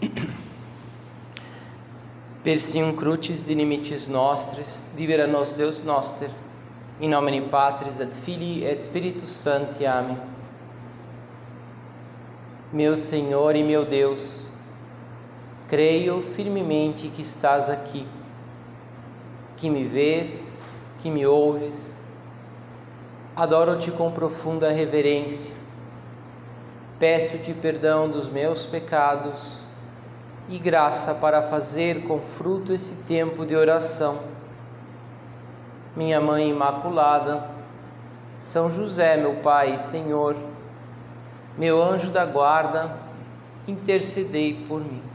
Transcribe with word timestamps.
Persium 2.44 2.94
crucis 2.94 3.44
dinimitis 3.44 4.08
nostris, 4.08 4.86
libera 4.96 5.26
nos 5.26 5.52
Deus 5.54 5.82
noster, 5.82 6.30
in 7.00 7.10
nomine 7.10 7.48
Patris 7.48 7.98
et 8.00 8.12
Filii 8.24 8.64
et 8.64 8.82
Spiritus 8.82 9.30
Sancti. 9.30 9.86
Amém. 9.86 10.18
Meu 12.72 12.96
Senhor 12.96 13.56
e 13.56 13.62
meu 13.62 13.84
Deus, 13.84 14.46
creio 15.68 16.22
firmemente 16.34 17.08
que 17.08 17.22
estás 17.22 17.70
aqui, 17.70 18.06
que 19.56 19.70
me 19.70 19.84
vês, 19.84 20.82
que 21.00 21.10
me 21.10 21.26
ouves. 21.26 21.96
Adoro-te 23.34 23.90
com 23.90 24.10
profunda 24.10 24.70
reverência. 24.70 25.54
Peço-te 26.98 27.52
perdão 27.52 28.08
dos 28.08 28.28
meus 28.28 28.64
pecados 28.64 29.65
e 30.48 30.58
graça 30.58 31.14
para 31.14 31.42
fazer 31.42 32.04
com 32.04 32.20
fruto 32.20 32.72
esse 32.72 32.96
tempo 33.04 33.44
de 33.44 33.56
oração. 33.56 34.18
Minha 35.96 36.20
Mãe 36.20 36.50
Imaculada, 36.50 37.48
São 38.38 38.70
José, 38.70 39.16
meu 39.16 39.36
Pai 39.36 39.74
e 39.74 39.78
Senhor, 39.78 40.36
meu 41.56 41.82
anjo 41.82 42.10
da 42.10 42.24
guarda, 42.24 42.96
intercedei 43.66 44.66
por 44.68 44.80
mim. 44.80 45.05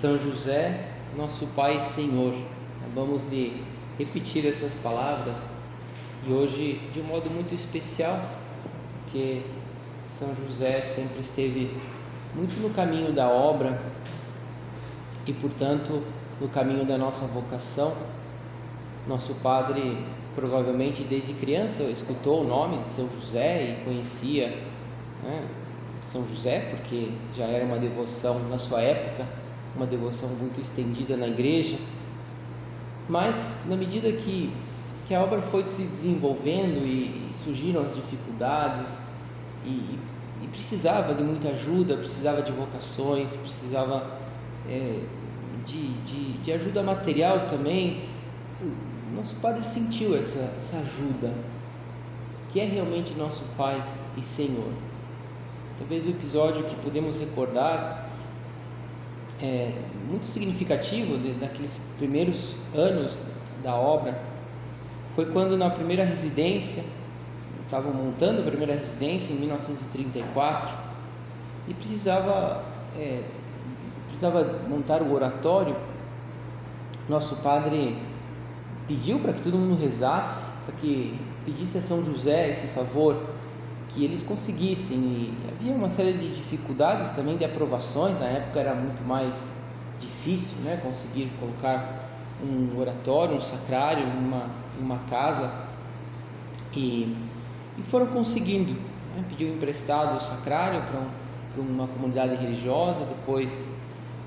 São 0.00 0.18
José, 0.18 0.86
nosso 1.14 1.46
Pai 1.48 1.76
e 1.76 1.80
Senhor. 1.82 2.32
Vamos 2.94 3.28
de 3.28 3.52
repetir 3.98 4.46
essas 4.46 4.72
palavras 4.72 5.36
e 6.26 6.32
hoje 6.32 6.80
de 6.90 7.00
um 7.00 7.02
modo 7.02 7.28
muito 7.28 7.54
especial, 7.54 8.18
porque 9.02 9.42
São 10.08 10.34
José 10.34 10.80
sempre 10.80 11.20
esteve 11.20 11.76
muito 12.34 12.58
no 12.62 12.70
caminho 12.70 13.12
da 13.12 13.28
obra 13.28 13.78
e, 15.26 15.34
portanto, 15.34 16.02
no 16.40 16.48
caminho 16.48 16.86
da 16.86 16.96
nossa 16.96 17.26
vocação. 17.26 17.94
Nosso 19.06 19.34
padre 19.42 20.02
provavelmente 20.34 21.02
desde 21.02 21.34
criança 21.34 21.82
escutou 21.82 22.40
o 22.40 22.44
nome 22.48 22.78
de 22.78 22.88
São 22.88 23.06
José 23.20 23.64
e 23.64 23.84
conhecia 23.84 24.48
né, 25.22 25.46
São 26.02 26.26
José, 26.26 26.70
porque 26.70 27.10
já 27.36 27.44
era 27.44 27.66
uma 27.66 27.76
devoção 27.76 28.38
na 28.48 28.56
sua 28.56 28.80
época 28.80 29.39
uma 29.76 29.86
devoção 29.86 30.28
muito 30.30 30.60
estendida 30.60 31.16
na 31.16 31.26
igreja, 31.26 31.78
mas 33.08 33.60
na 33.66 33.76
medida 33.76 34.10
que, 34.12 34.52
que 35.06 35.14
a 35.14 35.22
obra 35.22 35.40
foi 35.42 35.66
se 35.66 35.82
desenvolvendo 35.82 36.86
e, 36.86 37.30
surgiram 37.42 37.80
as 37.82 37.94
dificuldades 37.94 38.98
e, 39.64 39.98
e, 40.42 40.48
precisava 40.52 41.14
de 41.14 41.22
muita 41.22 41.48
ajuda, 41.48 41.96
precisava 41.96 42.42
de 42.42 42.52
vocações, 42.52 43.34
precisava 43.36 44.18
é, 44.68 45.00
de, 45.66 45.88
de, 46.04 46.32
de, 46.38 46.52
ajuda 46.52 46.82
material 46.82 47.46
também, 47.46 48.04
o 48.60 49.16
nosso 49.16 49.34
Padre 49.36 49.64
sentiu 49.64 50.16
essa, 50.16 50.52
essa 50.58 50.76
ajuda, 50.76 51.32
que 52.52 52.60
é 52.60 52.64
realmente 52.64 53.14
nosso 53.14 53.42
Pai 53.56 53.82
e 54.16 54.22
Senhor. 54.22 54.72
Talvez 55.78 56.04
o 56.04 56.10
episódio 56.10 56.64
que 56.64 56.76
podemos 56.76 57.18
recordar 57.18 58.09
é, 59.42 59.72
muito 60.08 60.26
significativo 60.26 61.18
de, 61.18 61.32
daqueles 61.32 61.78
primeiros 61.98 62.56
anos 62.74 63.18
da 63.62 63.74
obra 63.74 64.20
foi 65.14 65.26
quando 65.26 65.56
na 65.56 65.70
primeira 65.70 66.04
residência, 66.04 66.84
estavam 67.64 67.92
montando 67.92 68.40
a 68.40 68.44
primeira 68.44 68.74
residência 68.74 69.32
em 69.32 69.36
1934 69.36 70.72
e 71.68 71.74
precisava, 71.74 72.64
é, 72.98 73.22
precisava 74.06 74.60
montar 74.68 75.02
o 75.02 75.12
oratório. 75.12 75.76
Nosso 77.08 77.36
padre 77.36 77.96
pediu 78.86 79.18
para 79.18 79.32
que 79.32 79.42
todo 79.42 79.56
mundo 79.56 79.80
rezasse, 79.80 80.50
para 80.64 80.74
que 80.76 81.18
pedisse 81.44 81.78
a 81.78 81.82
São 81.82 82.04
José 82.04 82.50
esse 82.50 82.66
favor 82.68 83.16
que 83.92 84.04
eles 84.04 84.22
conseguissem. 84.22 84.96
E 84.98 85.34
havia 85.50 85.72
uma 85.72 85.90
série 85.90 86.12
de 86.12 86.34
dificuldades 86.34 87.10
também 87.10 87.36
de 87.36 87.44
aprovações, 87.44 88.18
na 88.18 88.26
época 88.26 88.60
era 88.60 88.74
muito 88.74 89.06
mais 89.06 89.50
difícil 90.00 90.58
né, 90.64 90.80
conseguir 90.82 91.30
colocar 91.38 92.08
um 92.42 92.78
oratório, 92.78 93.36
um 93.36 93.40
sacrário 93.40 94.04
uma, 94.06 94.48
uma 94.78 94.98
casa. 95.10 95.52
E, 96.74 97.16
e 97.78 97.82
foram 97.82 98.06
conseguindo. 98.06 98.72
Né, 99.16 99.24
pediu 99.28 99.52
emprestado 99.52 100.16
o 100.16 100.20
sacrário 100.20 100.80
para 100.82 101.60
um, 101.60 101.66
uma 101.66 101.86
comunidade 101.88 102.36
religiosa, 102.36 103.04
depois 103.04 103.68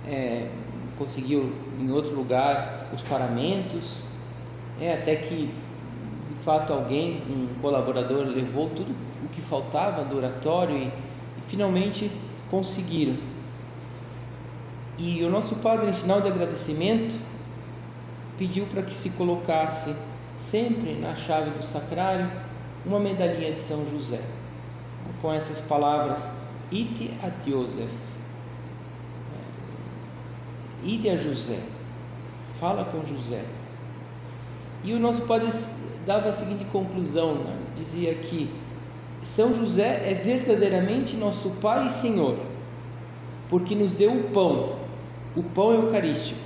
é, 0.06 0.50
conseguiu 0.98 1.54
em 1.80 1.90
outro 1.90 2.14
lugar 2.14 2.90
os 2.94 3.02
paramentos, 3.02 4.04
é, 4.80 4.94
até 4.94 5.16
que 5.16 5.46
de 5.48 6.44
fato 6.44 6.74
alguém, 6.74 7.22
um 7.30 7.48
colaborador, 7.62 8.26
levou 8.26 8.70
tudo 8.70 8.94
que 9.34 9.42
faltava 9.42 10.04
do 10.04 10.18
oratório 10.18 10.78
e, 10.78 10.86
e 10.86 11.42
finalmente 11.48 12.12
conseguiram. 12.50 13.18
E 14.98 15.24
o 15.24 15.30
nosso 15.30 15.56
padre, 15.56 15.90
em 15.90 15.94
sinal 15.94 16.22
de 16.22 16.28
agradecimento, 16.28 17.16
pediu 18.38 18.66
para 18.68 18.84
que 18.84 18.96
se 18.96 19.10
colocasse 19.12 19.96
sempre 20.38 20.94
na 20.94 21.16
chave 21.16 21.52
do 21.52 21.66
sacrário 21.66 22.30
uma 22.86 23.00
medalhinha 23.00 23.52
de 23.52 23.60
São 23.60 23.90
José, 23.90 24.22
com 25.22 25.34
essas 25.34 25.60
palavras: 25.62 26.30
Ite 26.72 27.12
a 27.24 27.50
Joseph, 27.50 27.90
ide 30.84 31.10
a 31.10 31.18
José, 31.18 31.60
fala 32.60 32.86
com 32.86 33.06
José. 33.06 33.44
E 34.84 34.94
o 34.94 35.00
nosso 35.00 35.22
padre 35.22 35.50
dava 36.06 36.30
a 36.30 36.34
seguinte 36.34 36.66
conclusão: 36.66 37.36
né? 37.36 37.58
dizia 37.78 38.14
que 38.16 38.50
São 39.24 39.56
José 39.56 40.02
é 40.06 40.14
verdadeiramente 40.14 41.16
nosso 41.16 41.50
Pai 41.62 41.88
e 41.88 41.92
Senhor, 41.92 42.38
porque 43.50 43.74
nos 43.74 43.96
deu 43.96 44.14
o 44.14 44.24
pão, 44.32 44.76
o 45.36 45.42
pão 45.42 45.74
eucarístico, 45.74 46.42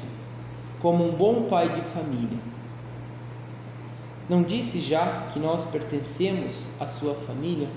como 0.80 1.08
um 1.08 1.12
bom 1.12 1.44
pai 1.44 1.70
de 1.70 1.82
família. 1.82 2.38
Não 4.30 4.44
disse 4.44 4.80
já 4.80 5.28
que 5.34 5.40
nós 5.40 5.66
pertencemos 5.66 6.66
à 6.80 6.86
sua 6.86 7.16
família? 7.16 7.68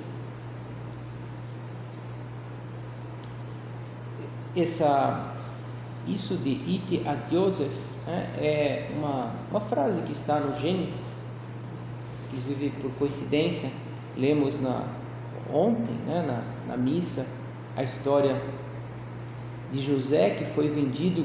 Essa, 4.55 5.33
isso 6.07 6.35
de 6.37 6.51
ite 6.51 7.03
a 7.07 7.17
Joseph 7.33 7.73
né, 8.07 8.29
é 8.37 8.91
uma, 8.97 9.33
uma 9.51 9.61
frase 9.61 10.03
que 10.03 10.13
está 10.13 10.41
no 10.41 10.61
Gênesis, 10.61 11.21
inclusive 12.27 12.71
por 12.83 12.91
coincidência, 12.99 13.71
lemos 14.17 14.61
na, 14.61 14.85
ontem, 15.53 15.95
né, 16.07 16.25
na, 16.27 16.73
na 16.73 16.77
missa, 16.77 17.27
a 17.77 17.83
história 17.83 18.41
de 19.73 19.81
José 19.81 20.31
que 20.31 20.45
foi 20.45 20.69
vendido 20.69 21.25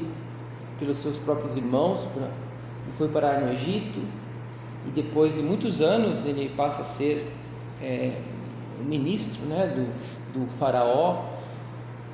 pelos 0.78 0.98
seus 0.98 1.18
próprios 1.18 1.56
irmãos 1.56 2.00
pra, 2.14 2.26
e 2.26 2.96
foi 2.96 3.08
parar 3.08 3.40
no 3.40 3.52
Egito 3.52 4.00
e 4.86 4.90
depois 4.90 5.34
de 5.34 5.42
muitos 5.42 5.80
anos 5.80 6.26
ele 6.26 6.50
passa 6.56 6.82
a 6.82 6.84
ser 6.84 7.26
é, 7.82 8.12
ministro 8.84 9.44
né, 9.46 9.66
do, 9.66 10.38
do 10.38 10.50
faraó 10.58 11.24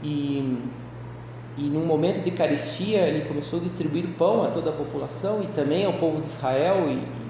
e, 0.03 0.59
e 1.59 1.63
num 1.63 1.85
momento 1.85 2.23
de 2.25 2.31
carestia 2.31 3.01
ele 3.01 3.27
começou 3.27 3.61
a 3.61 3.63
distribuir 3.63 4.07
pão 4.17 4.43
a 4.43 4.49
toda 4.49 4.71
a 4.71 4.73
população 4.73 5.43
e 5.43 5.47
também 5.49 5.85
ao 5.85 5.93
povo 5.95 6.21
de 6.21 6.27
Israel 6.27 6.89
e, 6.89 7.23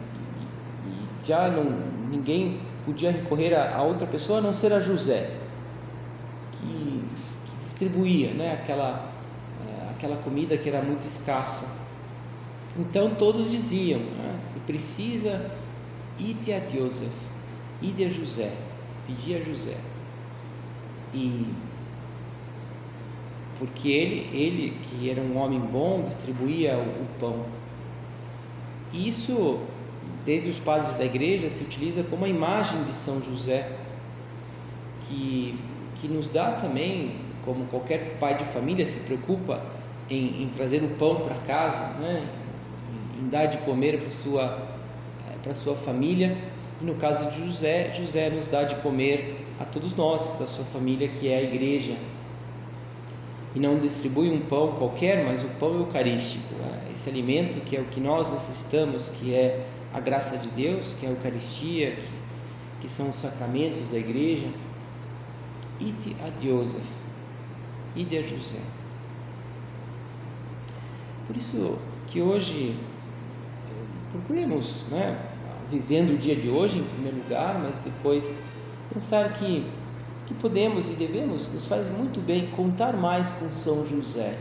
já 1.27 1.49
não, 1.49 1.65
ninguém 2.11 2.59
podia 2.85 3.11
recorrer 3.11 3.55
a, 3.55 3.77
a, 3.77 3.83
outra 3.83 4.07
pessoa 4.07 4.39
a 4.39 4.41
não 4.41 4.55
ser 4.55 4.73
a 4.73 4.81
José, 4.81 5.31
que, 6.53 7.05
que 7.47 7.61
distribuía 7.61 8.33
né, 8.33 8.53
aquela, 8.53 9.11
é, 9.67 9.91
aquela 9.91 10.17
comida 10.17 10.57
que 10.57 10.69
era 10.69 10.83
muito 10.83 11.07
escassa. 11.07 11.67
Então 12.77 13.11
todos 13.15 13.51
diziam: 13.51 14.01
ah, 14.21 14.41
se 14.43 14.59
precisa, 14.61 15.51
ide 16.19 16.53
a 16.53 16.61
Joseph, 16.61 17.13
ide 17.81 18.05
a 18.05 18.09
José, 18.09 18.53
pedir 19.07 19.37
a 19.37 19.45
José. 19.45 19.77
E 21.15 21.47
porque 23.59 23.89
ele, 23.91 24.29
ele 24.33 24.77
que 24.89 25.09
era 25.09 25.21
um 25.21 25.37
homem 25.37 25.61
bom, 25.61 26.03
distribuía 26.03 26.77
o, 26.77 26.81
o 26.81 27.07
pão. 27.21 27.45
Isso 28.93 29.61
desde 30.25 30.51
os 30.51 30.59
padres 30.59 30.97
da 30.97 31.05
igreja, 31.05 31.51
se 31.51 31.65
utiliza 31.65 32.03
como 32.05 32.25
a 32.25 32.29
imagem 32.29 32.83
de 32.85 32.95
São 32.95 33.21
José, 33.23 33.69
que, 35.09 35.59
que 35.97 36.09
nos 36.09 36.31
dá 36.31 36.53
também 36.53 37.17
como 37.45 37.65
qualquer 37.67 38.17
pai 38.21 38.37
de 38.39 38.45
família 38.45 38.87
se 38.87 39.01
preocupa 39.01 39.63
em, 40.09 40.43
em 40.43 40.49
trazer 40.49 40.83
o 40.83 40.89
pão 40.91 41.17
para 41.17 41.35
casa, 41.47 41.99
né? 41.99 42.25
em, 43.19 43.25
em 43.25 43.29
dar 43.29 43.47
de 43.47 43.59
comer 43.59 43.99
para 43.99 44.11
sua 44.11 44.73
para 45.43 45.55
sua 45.55 45.75
família. 45.75 46.37
E 46.81 46.85
no 46.85 46.95
caso 46.95 47.31
de 47.31 47.47
José, 47.47 47.93
José 47.97 48.31
nos 48.31 48.47
dá 48.47 48.65
de 48.65 48.75
comer 48.77 49.45
a 49.59 49.65
todos 49.65 49.95
nós, 49.97 50.33
da 50.39 50.47
sua 50.47 50.65
família, 50.65 51.09
que 51.09 51.29
é 51.29 51.39
a 51.39 51.43
igreja. 51.43 51.95
E 53.55 53.61
não 53.61 53.79
distribui 53.79 54.31
um 54.31 54.41
pão 54.41 54.73
qualquer, 54.73 55.25
mas 55.25 55.43
o 55.43 55.49
pão 55.59 55.75
eucarístico, 55.75 56.55
né? 56.55 56.91
esse 56.93 57.09
alimento 57.09 57.61
que 57.65 57.77
é 57.77 57.81
o 57.81 57.85
que 57.85 58.01
nós 58.01 58.31
necessitamos, 58.33 59.11
que 59.11 59.35
é 59.35 59.67
a 59.93 60.01
graça 60.01 60.37
de 60.39 60.49
Deus, 60.49 60.95
que 60.99 61.07
é 61.07 61.09
a 61.09 61.13
Eucaristia, 61.13 61.93
que, 61.93 62.09
que 62.83 62.89
são 62.89 63.11
os 63.11 63.17
sacramentos 63.17 63.89
da 63.91 63.99
igreja. 63.99 64.49
Ite 65.81 66.17
a 66.21 66.45
Joseph, 66.45 66.81
ide 67.97 68.19
a 68.19 68.23
José. 68.23 68.61
Por 71.27 71.37
isso 71.37 71.79
que 72.07 72.21
hoje 72.21 72.77
procuremos, 74.13 74.85
né, 74.91 75.19
vivendo 75.71 76.15
o 76.15 76.19
dia 76.19 76.37
de 76.37 76.49
hoje 76.49 76.79
em 76.79 76.85
primeiro 76.85 77.17
lugar, 77.19 77.59
mas 77.59 77.81
depois 77.81 78.37
pensar 78.93 79.33
que, 79.33 79.67
que 80.27 80.35
podemos 80.35 80.89
e 80.89 80.93
devemos, 80.93 81.53
nos 81.53 81.67
faz 81.67 81.87
muito 81.91 82.21
bem 82.21 82.47
contar 82.49 82.95
mais 82.95 83.31
com 83.31 83.51
São 83.51 83.87
José. 83.87 84.37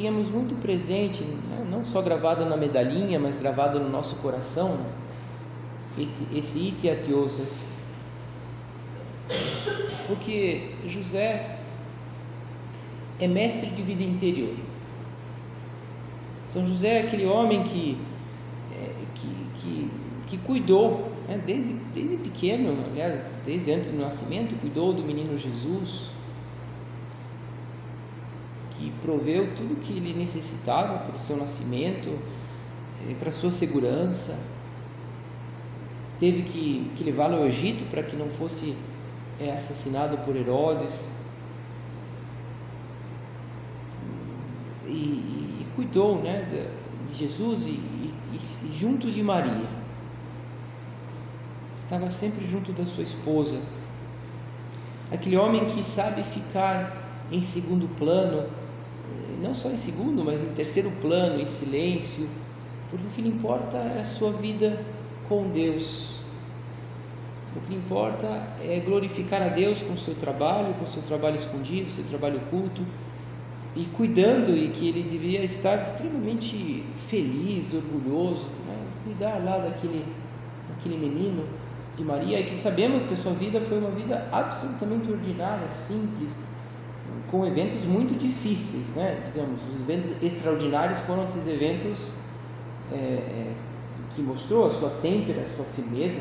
Que 0.00 0.06
tenhamos 0.06 0.30
muito 0.30 0.58
presente, 0.62 1.22
né, 1.22 1.66
não 1.70 1.84
só 1.84 2.00
gravado 2.00 2.46
na 2.46 2.56
medalhinha, 2.56 3.20
mas 3.20 3.36
gravado 3.36 3.78
no 3.78 3.90
nosso 3.90 4.16
coração, 4.16 4.78
esse 6.34 6.58
ite 6.58 6.88
atiosa. 6.88 7.44
Porque 10.06 10.70
José 10.88 11.58
é 13.20 13.28
mestre 13.28 13.68
de 13.68 13.82
vida 13.82 14.02
interior. 14.02 14.54
São 16.46 16.66
José 16.66 17.00
é 17.00 17.00
aquele 17.02 17.26
homem 17.26 17.62
que, 17.62 17.98
é, 18.72 18.92
que, 19.14 19.28
que, 19.60 19.90
que, 20.28 20.38
cuidou, 20.38 21.12
né, 21.28 21.38
desde, 21.44 21.74
desde 21.94 22.16
pequeno, 22.16 22.74
aliás, 22.90 23.22
desde 23.44 23.70
antes 23.70 23.88
do 23.88 23.98
nascimento, 23.98 24.58
cuidou 24.62 24.94
do 24.94 25.02
menino 25.02 25.38
Jesus, 25.38 26.06
que 28.80 28.90
proveu 29.02 29.54
tudo 29.54 29.78
que 29.80 29.92
ele 29.92 30.14
necessitava 30.14 30.98
para 31.00 31.16
o 31.16 31.20
seu 31.20 31.36
nascimento, 31.36 32.18
é, 33.08 33.14
para 33.14 33.28
a 33.28 33.32
sua 33.32 33.50
segurança. 33.50 34.38
Teve 36.18 36.42
que, 36.42 36.90
que 36.96 37.04
levá-lo 37.04 37.36
ao 37.36 37.46
Egito 37.46 37.84
para 37.90 38.02
que 38.02 38.16
não 38.16 38.28
fosse 38.30 38.74
é, 39.38 39.52
assassinado 39.52 40.16
por 40.18 40.34
Herodes. 40.34 41.10
E, 44.86 45.66
cuidou 45.76 46.20
né, 46.20 46.46
de 47.10 47.16
Jesus 47.16 47.62
e, 47.62 47.70
e, 47.70 48.40
e 48.64 48.78
junto 48.78 49.10
de 49.10 49.22
Maria. 49.22 49.66
Estava 51.76 52.10
sempre 52.10 52.46
junto 52.46 52.72
da 52.72 52.84
sua 52.84 53.04
esposa. 53.04 53.60
Aquele 55.12 55.36
homem 55.36 55.64
que 55.64 55.82
sabe 55.82 56.22
ficar 56.22 56.96
em 57.32 57.40
segundo 57.40 57.88
plano, 57.96 58.46
não 59.40 59.54
só 59.54 59.70
em 59.70 59.76
segundo, 59.76 60.24
mas 60.24 60.40
em 60.40 60.52
terceiro 60.54 60.90
plano, 61.00 61.40
em 61.40 61.46
silêncio, 61.46 62.28
porque 62.90 63.06
o 63.06 63.10
que 63.10 63.22
lhe 63.22 63.28
importa 63.28 63.76
é 63.78 64.00
a 64.00 64.04
sua 64.04 64.32
vida 64.32 64.84
com 65.28 65.48
Deus. 65.48 66.10
O 67.56 67.60
que 67.60 67.74
importa 67.74 68.26
é 68.62 68.80
glorificar 68.80 69.42
a 69.42 69.48
Deus 69.48 69.82
com 69.82 69.94
o 69.94 69.98
seu 69.98 70.14
trabalho, 70.14 70.74
com 70.74 70.84
o 70.84 70.90
seu 70.90 71.02
trabalho 71.02 71.36
escondido, 71.36 71.90
seu 71.90 72.04
trabalho 72.04 72.36
oculto, 72.36 72.82
e 73.74 73.84
cuidando 73.84 74.56
e 74.56 74.68
que 74.68 74.88
ele 74.88 75.02
devia 75.02 75.42
estar 75.42 75.82
extremamente 75.82 76.84
feliz, 77.06 77.72
orgulhoso, 77.72 78.44
né? 78.66 78.76
cuidar 79.04 79.38
lá 79.44 79.58
daquele, 79.58 80.04
daquele 80.68 80.96
menino 80.96 81.44
de 81.96 82.04
Maria, 82.04 82.40
e 82.40 82.44
que 82.44 82.56
sabemos 82.56 83.04
que 83.04 83.14
a 83.14 83.16
sua 83.16 83.32
vida 83.32 83.60
foi 83.60 83.78
uma 83.78 83.90
vida 83.90 84.28
absolutamente 84.32 85.10
ordinária, 85.10 85.68
simples, 85.70 86.32
com 87.30 87.46
eventos 87.46 87.84
muito 87.84 88.18
difíceis, 88.18 88.88
né? 88.96 89.22
digamos, 89.32 89.60
os 89.62 89.80
eventos 89.82 90.10
extraordinários 90.22 90.98
foram 91.00 91.24
esses 91.24 91.46
eventos 91.46 92.12
é, 92.92 92.96
é, 92.96 93.54
que 94.14 94.22
mostrou 94.22 94.66
a 94.66 94.70
sua 94.70 94.90
têmpera, 95.02 95.42
a 95.42 95.56
sua 95.56 95.64
firmeza, 95.76 96.20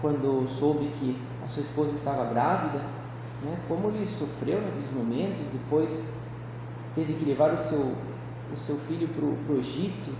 quando 0.00 0.46
soube 0.58 0.90
que 1.00 1.16
a 1.44 1.48
sua 1.48 1.62
esposa 1.62 1.94
estava 1.94 2.26
grávida, 2.26 2.78
né? 3.42 3.56
como 3.66 3.88
ele 3.88 4.06
sofreu 4.06 4.60
naqueles 4.60 4.92
momentos, 4.92 5.40
depois 5.52 6.14
teve 6.94 7.14
que 7.14 7.24
levar 7.24 7.54
o 7.54 7.58
seu, 7.58 7.80
o 7.80 8.58
seu 8.58 8.76
filho 8.86 9.08
para 9.08 9.54
o 9.54 9.58
Egito, 9.58 10.10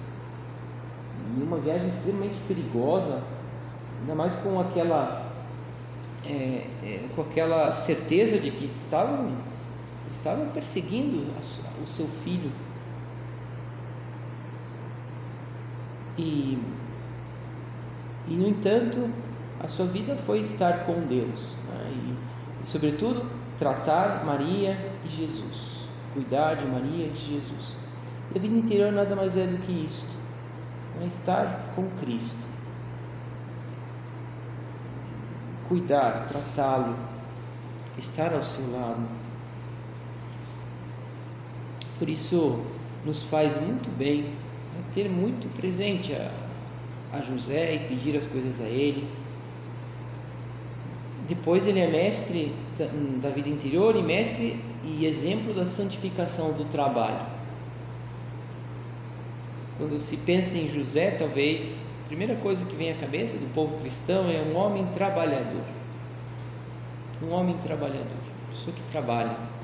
e 1.36 1.42
uma 1.42 1.58
viagem 1.58 1.88
extremamente 1.88 2.38
perigosa, 2.46 3.22
ainda 4.00 4.14
mais 4.14 4.34
com 4.34 4.60
aquela, 4.60 5.30
é, 6.26 6.66
é, 6.82 7.08
com 7.14 7.22
aquela 7.22 7.72
certeza 7.72 8.38
de 8.38 8.50
que 8.50 8.66
estavam, 8.66 9.28
estavam 10.10 10.48
perseguindo 10.48 11.24
o 11.82 11.86
seu 11.86 12.06
filho. 12.06 12.50
E, 16.16 16.58
e, 18.28 18.34
no 18.34 18.46
entanto, 18.46 19.10
a 19.60 19.68
sua 19.68 19.86
vida 19.86 20.16
foi 20.16 20.40
estar 20.40 20.84
com 20.84 21.00
Deus, 21.06 21.56
né? 21.68 21.90
e, 21.92 22.64
e, 22.64 22.66
sobretudo, 22.66 23.28
tratar 23.58 24.24
Maria 24.24 24.78
e 25.04 25.08
Jesus 25.08 25.74
cuidar 26.14 26.54
de 26.54 26.64
Maria, 26.66 27.08
de 27.08 27.20
Jesus. 27.20 27.74
E 28.32 28.38
a 28.38 28.40
vida 28.40 28.56
interior 28.56 28.92
nada 28.92 29.14
mais 29.14 29.36
é 29.36 29.46
do 29.46 29.58
que 29.58 29.72
isto, 29.84 30.08
é 31.02 31.06
estar 31.06 31.72
com 31.74 31.88
Cristo. 32.00 32.38
Cuidar, 35.68 36.26
tratá-lo, 36.28 36.94
estar 37.98 38.32
ao 38.32 38.44
seu 38.44 38.70
lado. 38.70 39.04
Por 42.04 42.10
isso, 42.10 42.60
nos 43.02 43.22
faz 43.22 43.56
muito 43.56 43.88
bem 43.96 44.24
né, 44.24 44.28
ter 44.92 45.08
muito 45.08 45.48
presente 45.56 46.12
a, 46.12 46.30
a 47.14 47.22
José 47.22 47.76
e 47.76 47.78
pedir 47.78 48.14
as 48.14 48.26
coisas 48.26 48.60
a 48.60 48.68
ele. 48.68 49.08
Depois, 51.26 51.66
ele 51.66 51.80
é 51.80 51.86
mestre 51.86 52.52
da, 52.78 52.84
da 53.26 53.34
vida 53.34 53.48
interior 53.48 53.96
e 53.96 54.02
mestre 54.02 54.60
e 54.84 55.06
exemplo 55.06 55.54
da 55.54 55.64
santificação 55.64 56.52
do 56.52 56.70
trabalho. 56.70 57.24
Quando 59.78 59.98
se 59.98 60.18
pensa 60.18 60.58
em 60.58 60.68
José, 60.68 61.12
talvez 61.12 61.80
a 62.04 62.08
primeira 62.08 62.36
coisa 62.36 62.66
que 62.66 62.76
vem 62.76 62.92
à 62.92 62.96
cabeça 62.96 63.38
do 63.38 63.50
povo 63.54 63.80
cristão 63.80 64.28
é 64.28 64.42
um 64.42 64.54
homem 64.58 64.84
trabalhador. 64.92 65.64
Um 67.22 67.32
homem 67.32 67.56
trabalhador, 67.64 68.04
pessoa 68.52 68.76
que 68.76 68.82
trabalha. 68.92 69.54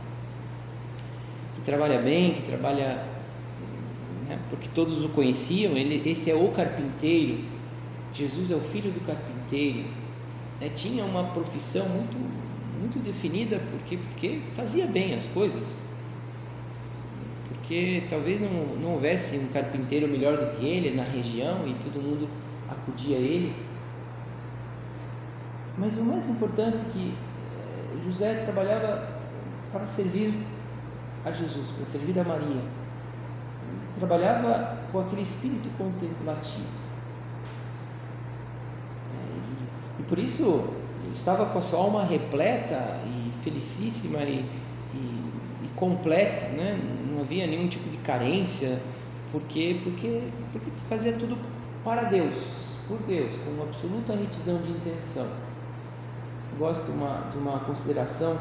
Que 1.60 1.64
trabalha 1.64 1.98
bem, 2.00 2.34
que 2.34 2.42
trabalha. 2.42 3.04
Né, 4.26 4.38
porque 4.48 4.68
todos 4.74 5.04
o 5.04 5.10
conheciam, 5.10 5.76
ele, 5.76 6.08
esse 6.08 6.30
é 6.30 6.34
o 6.34 6.48
carpinteiro. 6.48 7.44
Jesus 8.12 8.50
é 8.50 8.54
o 8.56 8.60
filho 8.60 8.90
do 8.90 9.00
carpinteiro. 9.06 9.84
Né, 10.60 10.70
tinha 10.74 11.04
uma 11.04 11.24
profissão 11.24 11.88
muito 11.88 12.16
muito 12.80 12.98
definida 12.98 13.60
porque 13.70 13.98
porque 13.98 14.40
fazia 14.54 14.86
bem 14.86 15.14
as 15.14 15.24
coisas 15.26 15.84
porque 17.46 18.04
talvez 18.08 18.40
não, 18.40 18.50
não 18.80 18.92
houvesse 18.94 19.36
um 19.36 19.48
carpinteiro 19.48 20.08
melhor 20.08 20.38
do 20.38 20.56
que 20.56 20.64
ele 20.64 20.96
na 20.96 21.02
região 21.02 21.68
e 21.68 21.74
todo 21.74 22.02
mundo 22.02 22.26
acudia 22.70 23.18
a 23.18 23.20
ele 23.20 23.54
mas 25.76 25.96
o 25.96 26.02
mais 26.02 26.28
importante 26.28 26.78
é 26.78 26.92
que 26.92 27.14
eh, 27.14 28.04
José 28.06 28.34
trabalhava 28.44 29.08
para 29.72 29.86
servir 29.86 30.34
a 31.24 31.30
Jesus 31.30 31.68
para 31.76 31.84
servir 31.84 32.18
a 32.18 32.24
Maria 32.24 32.62
trabalhava 34.00 34.78
com 34.90 35.00
aquele 35.00 35.22
espírito 35.22 35.68
contemplativo 35.76 36.64
é, 39.14 40.00
e 40.00 40.02
por 40.04 40.18
isso 40.18 40.64
estava 41.12 41.46
com 41.46 41.58
a 41.58 41.62
sua 41.62 41.78
alma 41.78 42.04
repleta 42.04 42.98
e 43.06 43.30
felicíssima 43.44 44.18
e, 44.20 44.44
e, 44.94 44.96
e 45.64 45.70
completa, 45.76 46.46
né? 46.48 46.78
não 47.12 47.20
havia 47.20 47.46
nenhum 47.46 47.68
tipo 47.68 47.88
de 47.90 47.98
carência, 47.98 48.80
porque, 49.30 49.80
porque, 49.84 50.22
porque 50.52 50.70
fazia 50.88 51.12
tudo 51.12 51.36
para 51.84 52.04
Deus, 52.04 52.34
por 52.88 52.98
Deus, 53.00 53.30
com 53.44 53.62
absoluta 53.62 54.14
retidão 54.14 54.58
de 54.62 54.70
intenção. 54.70 55.26
Gosto 56.58 56.84
de 56.84 56.90
uma, 56.90 57.30
de 57.30 57.38
uma 57.38 57.60
consideração 57.60 58.36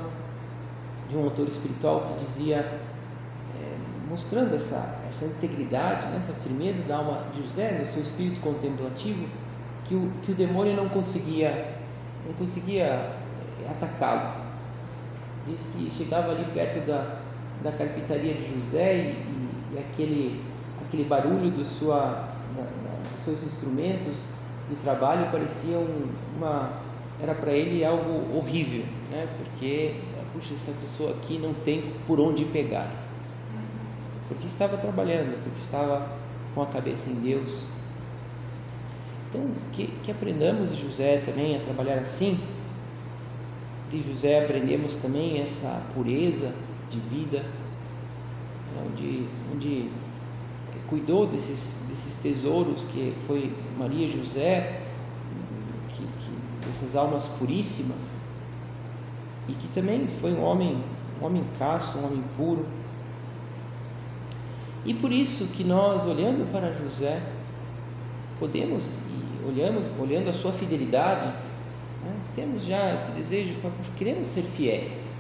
de 1.10 1.18
um 1.18 1.24
autor 1.24 1.48
espiritual 1.48 2.14
que 2.14 2.26
dizia, 2.26 2.58
é, 2.58 3.78
mostrando 4.10 4.56
essa, 4.56 5.02
essa 5.08 5.26
integridade, 5.26 6.08
né, 6.08 6.18
essa 6.18 6.34
firmeza 6.34 6.84
da 6.84 6.98
alma 6.98 7.24
de 7.34 7.42
José, 7.42 7.80
no 7.80 7.92
seu 7.92 8.04
espírito 8.04 8.40
contemplativo, 8.42 9.28
que 9.86 9.96
o, 9.96 10.12
que 10.24 10.32
o 10.32 10.36
demônio 10.36 10.76
não 10.76 10.88
conseguia 10.88 11.80
não 12.28 12.34
conseguia 12.34 13.10
atacá-lo. 13.70 14.44
diz 15.48 15.62
que 15.74 15.92
chegava 15.92 16.32
ali 16.32 16.46
perto 16.54 16.86
da, 16.86 17.20
da 17.64 17.72
carpintaria 17.72 18.34
de 18.34 18.60
José 18.60 18.96
e, 18.96 19.00
e, 19.00 19.76
e 19.76 19.80
aquele, 19.80 20.42
aquele 20.86 21.04
barulho 21.06 21.50
do 21.52 21.66
sua, 21.66 22.30
dos 23.16 23.26
seus 23.26 23.44
instrumentos 23.44 24.16
de 24.70 24.76
trabalho 24.78 25.32
parecia 25.32 25.78
uma. 26.38 26.70
era 27.22 27.34
para 27.34 27.52
ele 27.52 27.84
algo 27.84 28.38
horrível, 28.38 28.86
né? 29.12 29.28
porque, 29.38 29.96
puxa, 30.34 30.54
essa 30.54 30.72
pessoa 30.72 31.12
aqui 31.12 31.38
não 31.38 31.54
tem 31.54 31.94
por 32.08 32.20
onde 32.20 32.46
pegar. 32.46 32.92
Porque 34.28 34.46
estava 34.46 34.78
trabalhando, 34.78 35.42
porque 35.44 35.60
estava 35.60 36.08
com 36.54 36.62
a 36.62 36.68
cabeça 36.68 37.10
em 37.10 37.16
Deus. 37.16 37.64
Então, 39.28 39.42
que, 39.74 39.88
que 40.04 40.12
aprendamos 40.12 40.76
de 40.76 40.82
José 40.82 41.18
também 41.26 41.56
a 41.56 41.60
trabalhar 41.60 41.96
assim. 41.96 42.40
De 43.90 44.02
José 44.04 44.44
aprendemos 44.44 44.96
também 44.96 45.42
essa 45.42 45.82
pureza 45.94 46.54
de 46.92 47.00
vida, 47.00 47.44
onde, 48.86 49.28
onde 49.54 49.90
cuidou 50.90 51.28
desses, 51.28 51.82
desses 51.88 52.16
tesouros 52.16 52.84
que 52.92 53.14
foi 53.28 53.54
Maria 53.78 54.08
e 54.08 54.12
José, 54.12 54.82
que, 55.90 56.02
que, 56.02 56.68
dessas 56.68 56.96
almas 56.96 57.26
puríssimas, 57.40 58.19
e 59.50 59.54
que 59.54 59.68
também 59.70 60.08
foi 60.08 60.32
um 60.32 60.44
homem, 60.44 60.82
um 61.22 61.26
homem 61.26 61.44
casto, 61.58 61.98
um 61.98 62.06
homem 62.06 62.24
puro. 62.38 62.66
E 64.86 64.94
por 64.94 65.12
isso 65.12 65.46
que 65.48 65.64
nós, 65.64 66.06
olhando 66.06 66.50
para 66.52 66.74
José, 66.74 67.22
podemos, 68.40 68.94
e 68.94 69.48
olhamos, 69.48 69.88
olhando 70.00 70.30
a 70.30 70.34
sua 70.34 70.52
fidelidade, 70.52 71.28
né, 71.28 72.16
temos 72.36 72.64
já 72.64 72.94
esse 72.94 73.12
desejo, 73.12 73.56
queremos 73.98 74.30
ser 74.30 74.44
fiéis. 74.44 75.16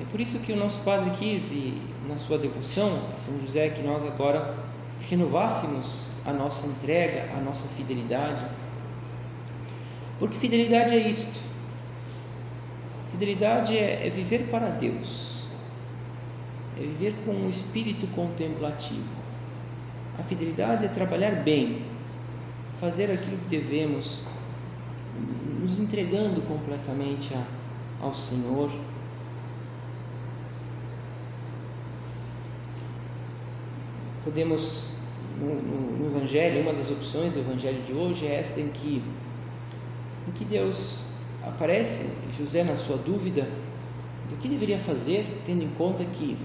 É 0.00 0.04
por 0.10 0.20
isso 0.20 0.38
que 0.38 0.52
o 0.52 0.56
nosso 0.56 0.78
Padre 0.80 1.10
quis, 1.10 1.52
e 1.52 1.80
na 2.08 2.16
sua 2.16 2.38
devoção 2.38 2.90
a 3.14 3.18
São 3.18 3.38
José, 3.40 3.68
que 3.68 3.82
nós 3.82 4.02
agora 4.04 4.54
renovássemos 5.08 6.06
a 6.24 6.32
nossa 6.32 6.66
entrega, 6.66 7.30
a 7.36 7.40
nossa 7.40 7.66
fidelidade. 7.76 8.42
Porque 10.18 10.38
fidelidade 10.38 10.94
é 10.94 10.98
isto. 10.98 11.49
Fidelidade 13.20 13.76
é, 13.76 14.06
é 14.06 14.08
viver 14.08 14.48
para 14.50 14.70
Deus, 14.70 15.42
é 16.78 16.80
viver 16.80 17.12
com 17.26 17.32
um 17.32 17.50
espírito 17.50 18.06
contemplativo. 18.14 19.04
A 20.18 20.22
fidelidade 20.22 20.86
é 20.86 20.88
trabalhar 20.88 21.32
bem, 21.32 21.82
fazer 22.80 23.10
aquilo 23.10 23.36
que 23.36 23.58
devemos, 23.58 24.20
nos 25.60 25.78
entregando 25.78 26.40
completamente 26.40 27.34
a, 27.34 27.44
ao 28.02 28.14
Senhor 28.14 28.70
podemos, 34.24 34.86
no, 35.38 35.56
no, 35.56 35.98
no, 35.98 36.16
Evangelho, 36.16 36.62
uma 36.62 36.72
das 36.72 36.90
opções 36.90 37.34
do 37.34 37.40
Evangelho 37.40 37.82
de 37.82 37.92
hoje 37.92 38.26
é 38.26 38.36
esta 38.36 38.62
em 38.62 38.68
que, 38.68 39.02
em 40.26 40.32
que 40.32 40.46
Deus 40.46 41.09
aparece, 41.46 42.06
José 42.36 42.62
na 42.62 42.76
sua 42.76 42.96
dúvida 42.96 43.46
do 44.28 44.36
que 44.36 44.48
deveria 44.48 44.78
fazer, 44.78 45.42
tendo 45.44 45.62
em 45.62 45.70
conta 45.70 46.04
que 46.04 46.36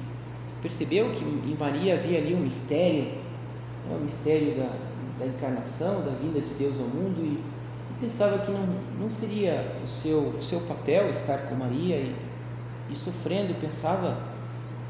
percebeu 0.61 1.11
que 1.11 1.23
em 1.23 1.55
Maria 1.59 1.95
havia 1.95 2.17
ali 2.17 2.33
um 2.33 2.39
mistério, 2.39 3.03
né, 3.87 3.95
um 3.95 4.03
mistério 4.03 4.55
da, 4.55 4.71
da 5.19 5.25
encarnação, 5.25 6.01
da 6.01 6.11
vinda 6.11 6.41
de 6.41 6.53
Deus 6.55 6.79
ao 6.79 6.87
mundo, 6.87 7.19
e, 7.19 7.39
e 7.91 7.99
pensava 8.01 8.39
que 8.39 8.51
não, 8.51 8.65
não 8.99 9.11
seria 9.11 9.77
o 9.83 9.87
seu, 9.87 10.19
o 10.19 10.43
seu 10.43 10.59
papel 10.61 11.09
estar 11.11 11.37
com 11.39 11.55
Maria 11.55 11.97
e, 11.97 12.15
e 12.89 12.95
sofrendo, 12.95 13.53
pensava 13.59 14.17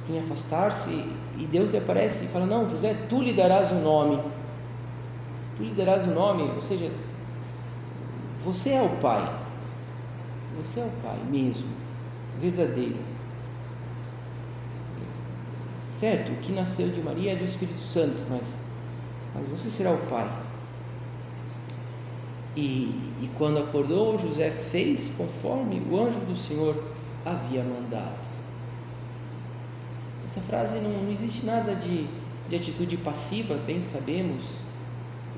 em 0.09 0.19
afastar-se, 0.19 0.91
e 1.37 1.45
Deus 1.45 1.71
lhe 1.71 1.77
aparece 1.77 2.25
e 2.25 2.27
fala: 2.27 2.45
Não, 2.45 2.69
José, 2.69 2.95
tu 3.09 3.21
lhe 3.21 3.33
darás 3.33 3.71
um 3.71 3.81
nome. 3.81 4.21
Tu 5.57 5.63
lhe 5.63 5.73
darás 5.73 6.07
um 6.07 6.13
nome, 6.13 6.43
ou 6.43 6.61
seja, 6.61 6.89
você 8.43 8.71
é 8.71 8.81
o 8.81 8.89
Pai. 8.97 9.44
Você 10.57 10.79
é 10.79 10.83
o 10.83 10.91
Pai 11.03 11.19
mesmo, 11.29 11.67
verdadeiro. 12.39 12.97
Certo, 15.77 16.31
o 16.31 16.35
que 16.37 16.51
nasceu 16.51 16.89
de 16.89 17.01
Maria 17.01 17.33
é 17.33 17.35
do 17.35 17.45
Espírito 17.45 17.79
Santo, 17.79 18.21
mas, 18.29 18.57
mas 19.33 19.47
você 19.47 19.69
será 19.69 19.91
o 19.91 19.97
Pai. 20.09 20.29
E, 22.55 22.61
e 23.21 23.29
quando 23.37 23.59
acordou, 23.59 24.17
José 24.17 24.49
fez 24.49 25.11
conforme 25.17 25.81
o 25.89 25.99
anjo 25.99 26.19
do 26.19 26.35
Senhor 26.35 26.81
havia 27.25 27.63
mandado. 27.63 28.35
Essa 30.23 30.41
frase 30.41 30.79
não, 30.79 30.89
não 30.89 31.11
existe 31.11 31.45
nada 31.45 31.75
de, 31.75 32.07
de 32.47 32.55
atitude 32.55 32.97
passiva, 32.97 33.55
bem 33.55 33.83
sabemos, 33.83 34.45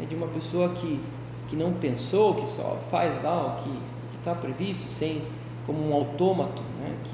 é 0.01 0.05
de 0.05 0.15
uma 0.15 0.27
pessoa 0.27 0.69
que, 0.69 0.99
que 1.47 1.55
não 1.55 1.73
pensou, 1.73 2.35
que 2.35 2.47
só 2.47 2.79
faz 2.91 3.21
lá 3.23 3.47
o 3.47 3.63
que 3.63 3.96
está 4.27 4.35
previsto, 4.35 4.89
sem 4.89 5.21
como 5.65 5.89
um 5.89 5.93
autômato, 5.93 6.61
né, 6.79 6.95
que, 7.03 7.09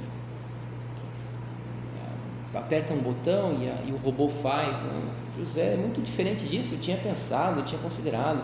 que 2.50 2.56
aperta 2.56 2.92
um 2.92 2.98
botão 2.98 3.56
e, 3.60 3.68
a, 3.68 3.76
e 3.86 3.92
o 3.92 3.96
robô 3.96 4.28
faz. 4.28 4.82
Né? 4.82 5.02
José 5.38 5.74
é 5.74 5.76
muito 5.76 6.00
diferente 6.02 6.44
disso, 6.44 6.76
tinha 6.76 6.96
pensado, 6.96 7.62
tinha 7.62 7.80
considerado, 7.80 8.42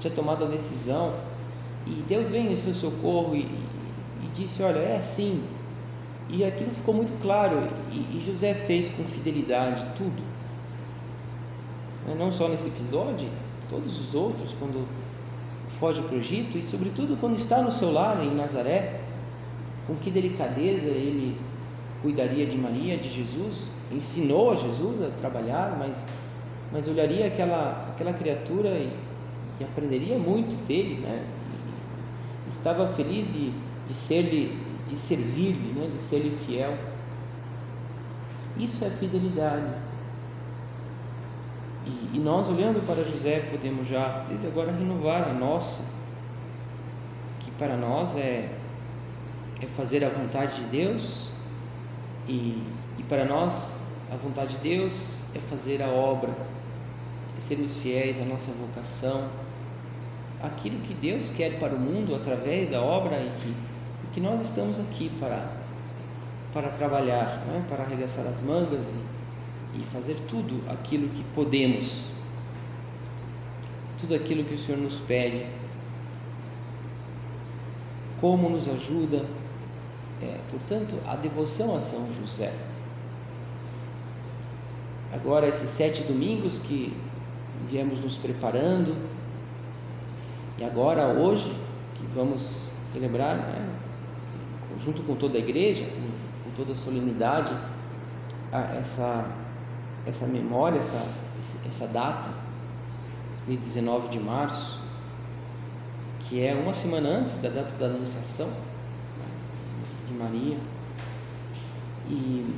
tinha 0.00 0.12
tomado 0.12 0.44
a 0.44 0.48
decisão. 0.48 1.14
E 1.86 2.02
Deus 2.08 2.28
vem 2.28 2.52
em 2.52 2.56
seu 2.56 2.74
socorro 2.74 3.34
e, 3.34 3.40
e 3.40 4.30
disse: 4.34 4.62
Olha, 4.62 4.78
é 4.78 4.96
assim, 4.96 5.42
e 6.28 6.44
aquilo 6.44 6.70
ficou 6.70 6.94
muito 6.94 7.20
claro, 7.20 7.68
e, 7.90 8.16
e 8.16 8.22
José 8.24 8.54
fez 8.54 8.88
com 8.88 9.02
fidelidade 9.04 9.84
tudo. 9.96 10.32
Não 12.18 12.32
só 12.32 12.48
nesse 12.48 12.66
episódio, 12.66 13.28
todos 13.68 14.00
os 14.00 14.14
outros, 14.14 14.52
quando 14.58 14.86
foge 15.82 16.00
para 16.00 16.14
o 16.14 16.18
Egito, 16.18 16.56
e 16.56 16.62
sobretudo 16.62 17.18
quando 17.18 17.34
está 17.34 17.60
no 17.60 17.72
seu 17.72 17.90
lar 17.90 18.22
em 18.22 18.32
Nazaré, 18.36 19.00
com 19.84 19.96
que 19.96 20.12
delicadeza 20.12 20.86
ele 20.86 21.36
cuidaria 22.00 22.46
de 22.46 22.56
Maria, 22.56 22.96
de 22.96 23.10
Jesus, 23.10 23.64
ensinou 23.90 24.52
a 24.52 24.54
Jesus 24.54 25.02
a 25.02 25.08
trabalhar, 25.18 25.76
mas, 25.76 26.06
mas 26.70 26.86
olharia 26.86 27.26
aquela, 27.26 27.88
aquela 27.92 28.12
criatura 28.12 28.68
e, 28.68 28.96
e 29.58 29.64
aprenderia 29.64 30.16
muito 30.16 30.56
dele, 30.68 31.00
né? 31.00 31.26
Estava 32.48 32.86
feliz 32.90 33.32
de, 33.32 33.50
de 33.88 33.92
ser-lhe 33.92 34.56
de 34.88 34.96
servir-lhe, 34.96 35.72
né, 35.72 35.90
de 35.96 36.02
ser-lhe 36.02 36.36
fiel. 36.46 36.76
Isso 38.56 38.84
é 38.84 38.90
fidelidade. 38.90 39.66
E, 41.86 42.16
e, 42.16 42.18
nós, 42.18 42.48
olhando 42.48 42.84
para 42.86 43.02
José, 43.04 43.40
podemos 43.50 43.88
já, 43.88 44.24
desde 44.28 44.46
agora, 44.46 44.70
renovar 44.72 45.28
a 45.28 45.32
nossa, 45.32 45.82
que 47.40 47.50
para 47.52 47.76
nós 47.76 48.14
é, 48.16 48.48
é 49.60 49.66
fazer 49.76 50.04
a 50.04 50.08
vontade 50.08 50.62
de 50.62 50.64
Deus, 50.64 51.30
e, 52.28 52.62
e 52.98 53.02
para 53.08 53.24
nós, 53.24 53.82
a 54.12 54.16
vontade 54.16 54.54
de 54.56 54.60
Deus 54.60 55.24
é 55.34 55.38
fazer 55.38 55.82
a 55.82 55.88
obra, 55.88 56.30
é 57.36 57.40
sermos 57.40 57.76
fiéis 57.76 58.20
à 58.20 58.24
nossa 58.24 58.52
vocação, 58.52 59.28
aquilo 60.40 60.80
que 60.80 60.94
Deus 60.94 61.30
quer 61.30 61.58
para 61.58 61.74
o 61.74 61.78
mundo 61.78 62.14
através 62.14 62.70
da 62.70 62.80
obra 62.80 63.16
e 63.16 63.30
que 63.40 63.72
que 64.12 64.20
nós 64.20 64.40
estamos 64.40 64.78
aqui 64.78 65.10
para, 65.18 65.48
para 66.52 66.68
trabalhar, 66.68 67.42
né? 67.46 67.64
para 67.68 67.82
arregaçar 67.82 68.26
as 68.26 68.40
mangas 68.40 68.86
e, 68.86 69.21
e 69.74 69.84
fazer 69.92 70.16
tudo 70.28 70.62
aquilo 70.70 71.08
que 71.08 71.24
podemos, 71.34 72.04
tudo 74.00 74.14
aquilo 74.14 74.44
que 74.44 74.54
o 74.54 74.58
Senhor 74.58 74.78
nos 74.78 74.98
pede. 75.00 75.46
Como 78.20 78.48
nos 78.48 78.68
ajuda, 78.68 79.24
é, 80.22 80.38
portanto, 80.50 80.96
a 81.06 81.16
devoção 81.16 81.74
a 81.74 81.80
São 81.80 82.06
José. 82.20 82.52
Agora, 85.12 85.48
esses 85.48 85.68
sete 85.68 86.02
domingos 86.02 86.58
que 86.58 86.96
viemos 87.68 88.00
nos 88.00 88.16
preparando, 88.16 88.96
e 90.58 90.64
agora, 90.64 91.08
hoje, 91.08 91.52
que 91.96 92.06
vamos 92.14 92.66
celebrar 92.86 93.36
né, 93.36 93.68
junto 94.82 95.02
com 95.02 95.14
toda 95.14 95.36
a 95.36 95.40
igreja, 95.40 95.84
com, 95.84 96.50
toda 96.56 96.74
a 96.74 96.76
solenidade, 96.76 97.52
essa, 98.78 99.26
essa 100.06 100.26
memória, 100.26 100.78
essa, 100.78 101.06
essa 101.66 101.86
data 101.88 102.30
de 103.46 103.56
19 103.56 104.08
de 104.08 104.18
março, 104.18 104.80
que 106.20 106.44
é 106.44 106.54
uma 106.54 106.72
semana 106.72 107.08
antes 107.08 107.34
da 107.34 107.48
data 107.48 107.72
da 107.78 107.86
Anunciação 107.86 108.50
de 110.06 110.14
Maria. 110.14 110.56
E, 112.08 112.54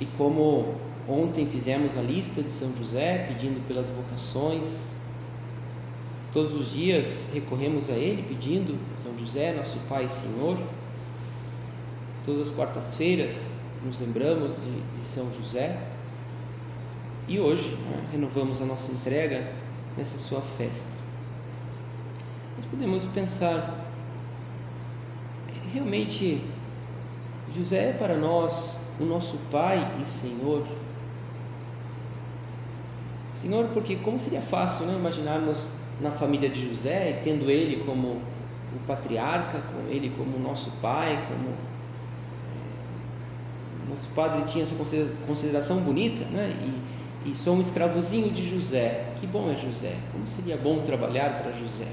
e 0.00 0.06
como 0.16 0.74
ontem 1.08 1.46
fizemos 1.46 1.96
a 1.96 2.02
lista 2.02 2.42
de 2.42 2.50
São 2.50 2.72
José, 2.76 3.26
pedindo 3.28 3.66
pelas 3.66 3.88
vocações, 3.88 4.92
todos 6.32 6.54
os 6.54 6.70
dias 6.70 7.28
recorremos 7.32 7.88
a 7.88 7.92
Ele, 7.92 8.22
pedindo, 8.22 8.78
São 9.02 9.18
José, 9.18 9.52
nosso 9.52 9.78
Pai 9.88 10.06
e 10.06 10.08
Senhor, 10.08 10.56
Todas 12.24 12.50
as 12.50 12.54
quartas-feiras 12.54 13.54
nos 13.84 13.98
lembramos 13.98 14.56
de, 14.56 15.00
de, 15.00 15.06
São 15.06 15.26
José 15.40 15.78
e 17.30 17.38
hoje 17.38 17.78
né, 17.88 18.08
renovamos 18.10 18.60
a 18.60 18.66
nossa 18.66 18.90
entrega 18.90 19.52
nessa 19.96 20.18
sua 20.18 20.42
festa. 20.58 20.90
Nós 22.56 22.66
podemos 22.68 23.06
pensar, 23.06 23.86
realmente, 25.72 26.42
José 27.54 27.90
é 27.90 27.92
para 27.92 28.16
nós 28.16 28.80
o 28.98 29.04
nosso 29.04 29.38
Pai 29.48 29.78
e 30.02 30.06
Senhor. 30.08 30.66
Senhor, 33.32 33.68
porque 33.68 33.94
como 33.94 34.18
seria 34.18 34.42
fácil 34.42 34.86
né, 34.86 34.96
imaginarmos 34.98 35.68
na 36.00 36.10
família 36.10 36.48
de 36.48 36.68
José, 36.68 37.20
tendo 37.22 37.48
ele 37.48 37.84
como 37.84 38.08
o 38.08 38.80
patriarca, 38.88 39.60
com 39.60 39.88
ele 39.88 40.12
como 40.18 40.36
nosso 40.36 40.72
pai, 40.82 41.16
como 41.28 41.50
eh, 41.50 41.56
nosso 43.88 44.08
padre 44.08 44.42
tinha 44.46 44.64
essa 44.64 44.74
consideração 45.26 45.78
bonita, 45.80 46.24
né? 46.24 46.52
E, 46.60 46.99
e 47.24 47.34
sou 47.34 47.56
um 47.56 47.60
escravozinho 47.60 48.30
de 48.30 48.48
José. 48.48 49.12
Que 49.20 49.26
bom 49.26 49.50
é 49.50 49.56
José. 49.56 49.94
Como 50.12 50.26
seria 50.26 50.56
bom 50.56 50.80
trabalhar 50.80 51.42
para 51.42 51.52
José. 51.52 51.88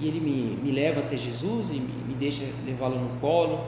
E 0.00 0.08
ele 0.08 0.20
me, 0.20 0.58
me 0.62 0.72
leva 0.72 1.00
até 1.00 1.16
Jesus 1.16 1.70
e 1.70 1.74
me, 1.74 1.92
me 2.08 2.14
deixa 2.14 2.44
levá-lo 2.66 2.98
no 2.98 3.20
colo 3.20 3.64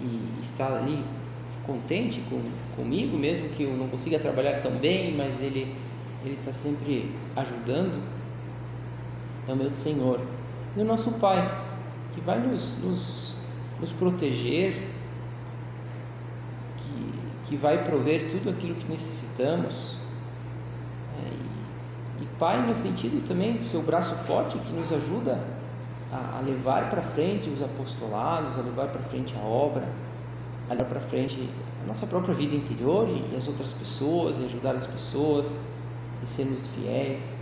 e 0.00 0.40
está 0.42 0.66
ali 0.78 1.04
contente 1.64 2.20
com, 2.28 2.40
comigo, 2.74 3.16
mesmo 3.16 3.48
que 3.50 3.62
eu 3.62 3.76
não 3.76 3.86
consiga 3.88 4.18
trabalhar 4.18 4.60
tão 4.60 4.72
bem, 4.72 5.14
mas 5.14 5.40
ele 5.40 5.74
ele 6.24 6.36
está 6.38 6.52
sempre 6.52 7.10
ajudando. 7.34 8.02
É 9.48 9.52
o 9.52 9.56
meu 9.56 9.70
Senhor 9.70 10.20
e 10.76 10.80
o 10.80 10.84
nosso 10.84 11.10
Pai, 11.12 11.64
que 12.14 12.20
vai 12.20 12.38
nos, 12.38 12.78
nos, 12.78 13.34
nos 13.80 13.90
proteger, 13.92 14.89
que, 17.50 17.56
vai 17.56 17.84
prover 17.84 18.30
tudo 18.30 18.48
aquilo 18.48 18.74
que 18.74 18.90
necessitamos. 18.90 19.96
É, 21.18 21.28
e, 22.20 22.22
e 22.22 22.26
Pai, 22.38 22.66
no 22.66 22.74
sentido 22.74 23.26
também 23.26 23.54
do 23.54 23.64
seu 23.64 23.82
braço 23.82 24.14
forte, 24.26 24.56
que 24.58 24.72
nos 24.72 24.92
ajuda 24.92 25.38
a, 26.10 26.38
a 26.38 26.40
levar 26.40 26.88
para 26.88 27.02
frente 27.02 27.50
os 27.50 27.62
apostolados, 27.62 28.58
a 28.58 28.62
levar 28.62 28.88
para 28.88 29.02
frente 29.02 29.34
a 29.36 29.44
obra, 29.44 29.86
a 30.68 30.72
levar 30.72 30.86
para 30.86 31.00
frente 31.00 31.48
a 31.82 31.86
nossa 31.86 32.06
própria 32.06 32.34
vida 32.34 32.54
interior 32.54 33.08
e, 33.08 33.34
e 33.34 33.36
as 33.36 33.46
outras 33.48 33.72
pessoas, 33.72 34.38
e 34.38 34.44
ajudar 34.44 34.74
as 34.74 34.86
pessoas 34.86 35.52
e 36.22 36.26
sermos 36.26 36.66
fiéis 36.74 37.40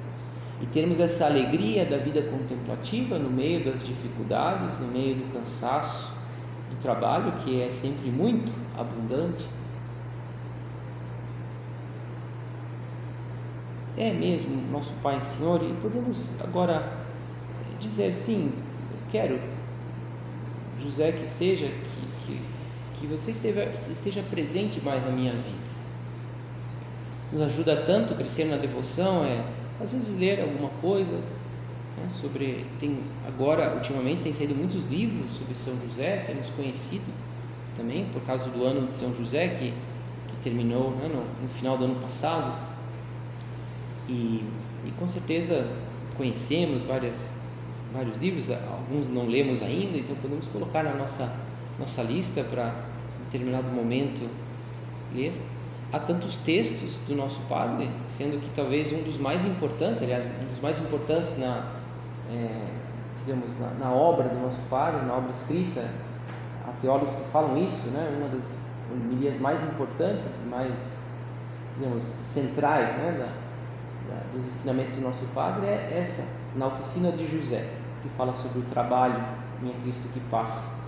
e 0.61 0.67
termos 0.67 0.99
essa 0.99 1.27
alegria 1.27 1.85
da 1.85 1.99
vida 1.99 2.23
contemplativa 2.23 3.19
no 3.19 3.31
meio 3.31 3.65
das 3.65 3.85
dificuldades, 3.85 4.79
no 4.79 4.89
meio 4.89 5.15
do 5.15 5.33
cansaço, 5.33 6.11
do 6.71 6.77
trabalho 6.83 7.33
que 7.45 7.63
é 7.63 7.71
sempre 7.71 8.11
muito 8.11 8.53
abundante. 8.77 9.45
É 13.99 14.13
mesmo 14.13 14.63
nosso 14.71 14.95
Pai 15.03 15.21
Senhor, 15.21 15.61
e 15.63 15.75
podemos 15.83 16.27
agora 16.41 16.89
dizer 17.81 18.15
sim, 18.15 18.53
quero, 19.11 19.41
José, 20.81 21.11
que 21.13 21.29
seja, 21.29 21.67
que, 21.67 22.27
que, 22.27 22.41
que 23.01 23.07
você 23.09 23.33
esteja, 23.33 23.65
esteja 23.91 24.23
presente 24.31 24.81
mais 24.85 25.05
na 25.05 25.11
minha 25.11 25.33
vida. 25.33 25.69
Nos 27.33 27.43
ajuda 27.43 27.77
tanto 27.83 28.15
crescer 28.15 28.45
na 28.45 28.57
devoção 28.57 29.25
é 29.25 29.45
às 29.81 29.93
vezes 29.93 30.17
ler 30.17 30.41
alguma 30.41 30.71
coisa 30.81 31.19
né, 31.97 32.09
sobre 32.21 32.65
tem 32.81 32.99
agora 33.27 33.75
ultimamente 33.75 34.23
tem 34.23 34.33
saído 34.33 34.55
muitos 34.55 34.87
livros 34.87 35.31
sobre 35.33 35.55
São 35.55 35.75
José 35.87 36.25
temos 36.27 36.51
conhecido 36.51 37.05
também 37.77 38.07
por 38.07 38.23
causa 38.23 38.49
do 38.49 38.65
ano 38.65 38.87
de 38.87 38.95
São 38.95 39.15
José 39.15 39.49
que, 39.49 39.73
que 40.29 40.37
terminou 40.43 40.91
né, 40.93 41.09
no, 41.09 41.21
no, 41.43 41.49
final 41.49 41.79
do 41.79 41.85
ano 41.85 41.97
passado 41.97 42.68
e, 44.09 44.45
e 44.87 44.91
com 44.99 45.09
certeza 45.09 45.67
conhecemos 46.17 46.83
várias 46.83 47.33
vários 47.93 48.19
livros 48.19 48.51
alguns 48.51 49.09
não 49.09 49.27
lemos 49.27 49.63
ainda 49.63 49.99
então 49.99 50.15
podemos 50.17 50.47
colocar 50.47 50.83
na 50.83 50.95
nossa 50.95 51.33
nossa 51.79 52.03
lista 52.03 52.43
para 52.45 52.75
determinado 53.31 53.69
momento 53.69 54.29
ler 55.15 55.33
há 55.93 55.99
tantos 55.99 56.39
textos 56.39 56.97
do 57.07 57.15
nosso 57.15 57.41
padre, 57.49 57.89
sendo 58.09 58.41
que 58.41 58.51
talvez 58.51 58.93
um 58.93 59.03
dos 59.03 59.19
mais 59.19 59.45
importantes, 59.45 60.03
aliás, 60.03 60.25
um 60.27 60.53
dos 60.53 60.61
mais 60.61 60.79
importantes 60.79 61.39
na, 61.39 61.65
é, 62.31 62.67
digamos, 63.25 63.59
na, 63.59 63.71
na, 63.71 63.93
obra 63.93 64.29
do 64.29 64.39
nosso 64.41 64.61
padre, 64.69 65.05
na 65.07 65.15
obra 65.15 65.31
escrita, 65.31 65.89
há 66.67 66.73
teólogos 66.83 67.15
que 67.15 67.31
falam 67.33 67.57
isso, 67.57 67.89
né? 67.89 68.17
uma 68.19 68.29
das 68.29 68.45
homilias 68.93 69.41
mais 69.41 69.63
importantes, 69.63 70.27
mais, 70.49 70.99
digamos, 71.79 72.05
centrais 72.25 72.91
né? 72.97 73.17
Da, 73.19 73.48
dos 74.33 74.47
ensinamentos 74.47 74.95
do 74.95 75.03
nosso 75.03 75.25
padre 75.35 75.67
é 75.67 76.03
essa, 76.03 76.25
na 76.57 76.67
oficina 76.67 77.13
de 77.13 77.27
José, 77.27 77.69
que 78.03 78.09
fala 78.17 78.35
sobre 78.35 78.61
o 78.61 78.63
trabalho 78.63 79.23
em 79.63 79.73
Cristo 79.83 80.09
que 80.13 80.21
passa. 80.31 80.79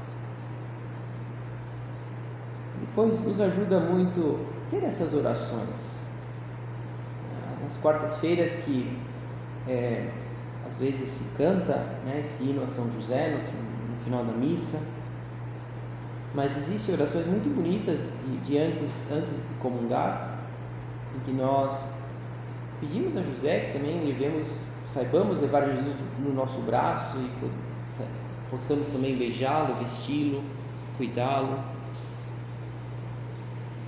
Depois 2.80 3.20
nos 3.20 3.40
ajuda 3.40 3.80
muito 3.80 4.46
ter 4.70 4.84
essas 4.84 5.12
orações. 5.12 6.10
Nas 7.62 7.76
quartas-feiras 7.82 8.52
que 8.64 8.96
é, 9.68 10.10
às 10.66 10.76
vezes 10.76 11.08
se 11.08 11.24
canta 11.36 11.74
né, 12.04 12.20
esse 12.20 12.44
hino 12.44 12.64
a 12.64 12.66
São 12.66 12.90
José 12.92 13.30
no, 13.30 13.94
no 13.94 14.04
final 14.04 14.24
da 14.24 14.32
missa, 14.32 14.80
mas 16.34 16.56
existem 16.56 16.94
orações 16.94 17.26
muito 17.26 17.54
bonitas 17.54 18.00
de, 18.24 18.36
de, 18.38 18.58
antes, 18.58 18.90
antes 19.12 19.34
de 19.34 19.54
comungar, 19.60 20.38
em 21.16 21.20
que 21.20 21.32
nós 21.32 21.99
pedimos 22.80 23.16
a 23.16 23.22
José 23.22 23.60
que 23.60 23.78
também 23.78 24.04
levemos, 24.04 24.48
saibamos 24.92 25.40
levar 25.40 25.66
Jesus 25.66 25.94
no 26.18 26.32
nosso 26.32 26.60
braço 26.62 27.18
e 27.18 27.50
possamos 28.50 28.88
também 28.88 29.14
beijá-lo, 29.16 29.76
vesti-lo, 29.76 30.42
cuidá-lo 30.96 31.58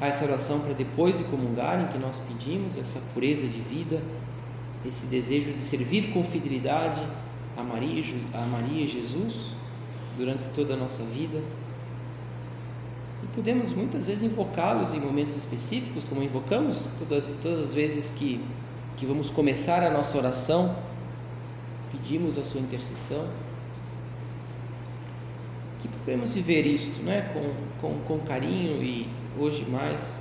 a 0.00 0.08
essa 0.08 0.24
oração 0.24 0.58
para 0.58 0.74
depois 0.74 1.18
de 1.18 1.24
comungar, 1.24 1.80
em 1.80 1.86
que 1.86 1.98
nós 1.98 2.20
pedimos 2.26 2.76
essa 2.76 3.00
pureza 3.14 3.46
de 3.46 3.60
vida, 3.60 4.02
esse 4.84 5.06
desejo 5.06 5.52
de 5.52 5.62
servir 5.62 6.12
com 6.12 6.24
fidelidade 6.24 7.00
a 7.56 7.62
Maria, 7.62 8.02
a 8.34 8.44
Maria 8.46 8.84
e 8.84 8.88
Jesus 8.88 9.50
durante 10.16 10.44
toda 10.50 10.74
a 10.74 10.76
nossa 10.76 11.02
vida. 11.04 11.40
E 13.22 13.26
podemos 13.34 13.72
muitas 13.72 14.08
vezes 14.08 14.22
invocá-los 14.24 14.92
em 14.92 15.00
momentos 15.00 15.36
específicos, 15.36 16.02
como 16.04 16.22
invocamos 16.22 16.88
todas, 16.98 17.24
todas 17.40 17.62
as 17.62 17.72
vezes 17.72 18.10
que, 18.10 18.40
que 18.96 19.06
vamos 19.06 19.30
começar 19.30 19.82
a 19.82 19.90
nossa 19.90 20.16
oração, 20.16 20.76
pedimos 21.90 22.38
a 22.38 22.44
sua 22.44 22.60
intercessão. 22.60 23.26
Que 25.80 25.88
podemos 25.88 26.34
viver 26.34 26.64
isto 26.66 27.02
né? 27.02 27.30
com, 27.32 27.52
com, 27.80 27.98
com 28.00 28.18
carinho 28.20 28.82
e 28.82 29.08
hoje 29.38 29.64
mais. 29.68 30.16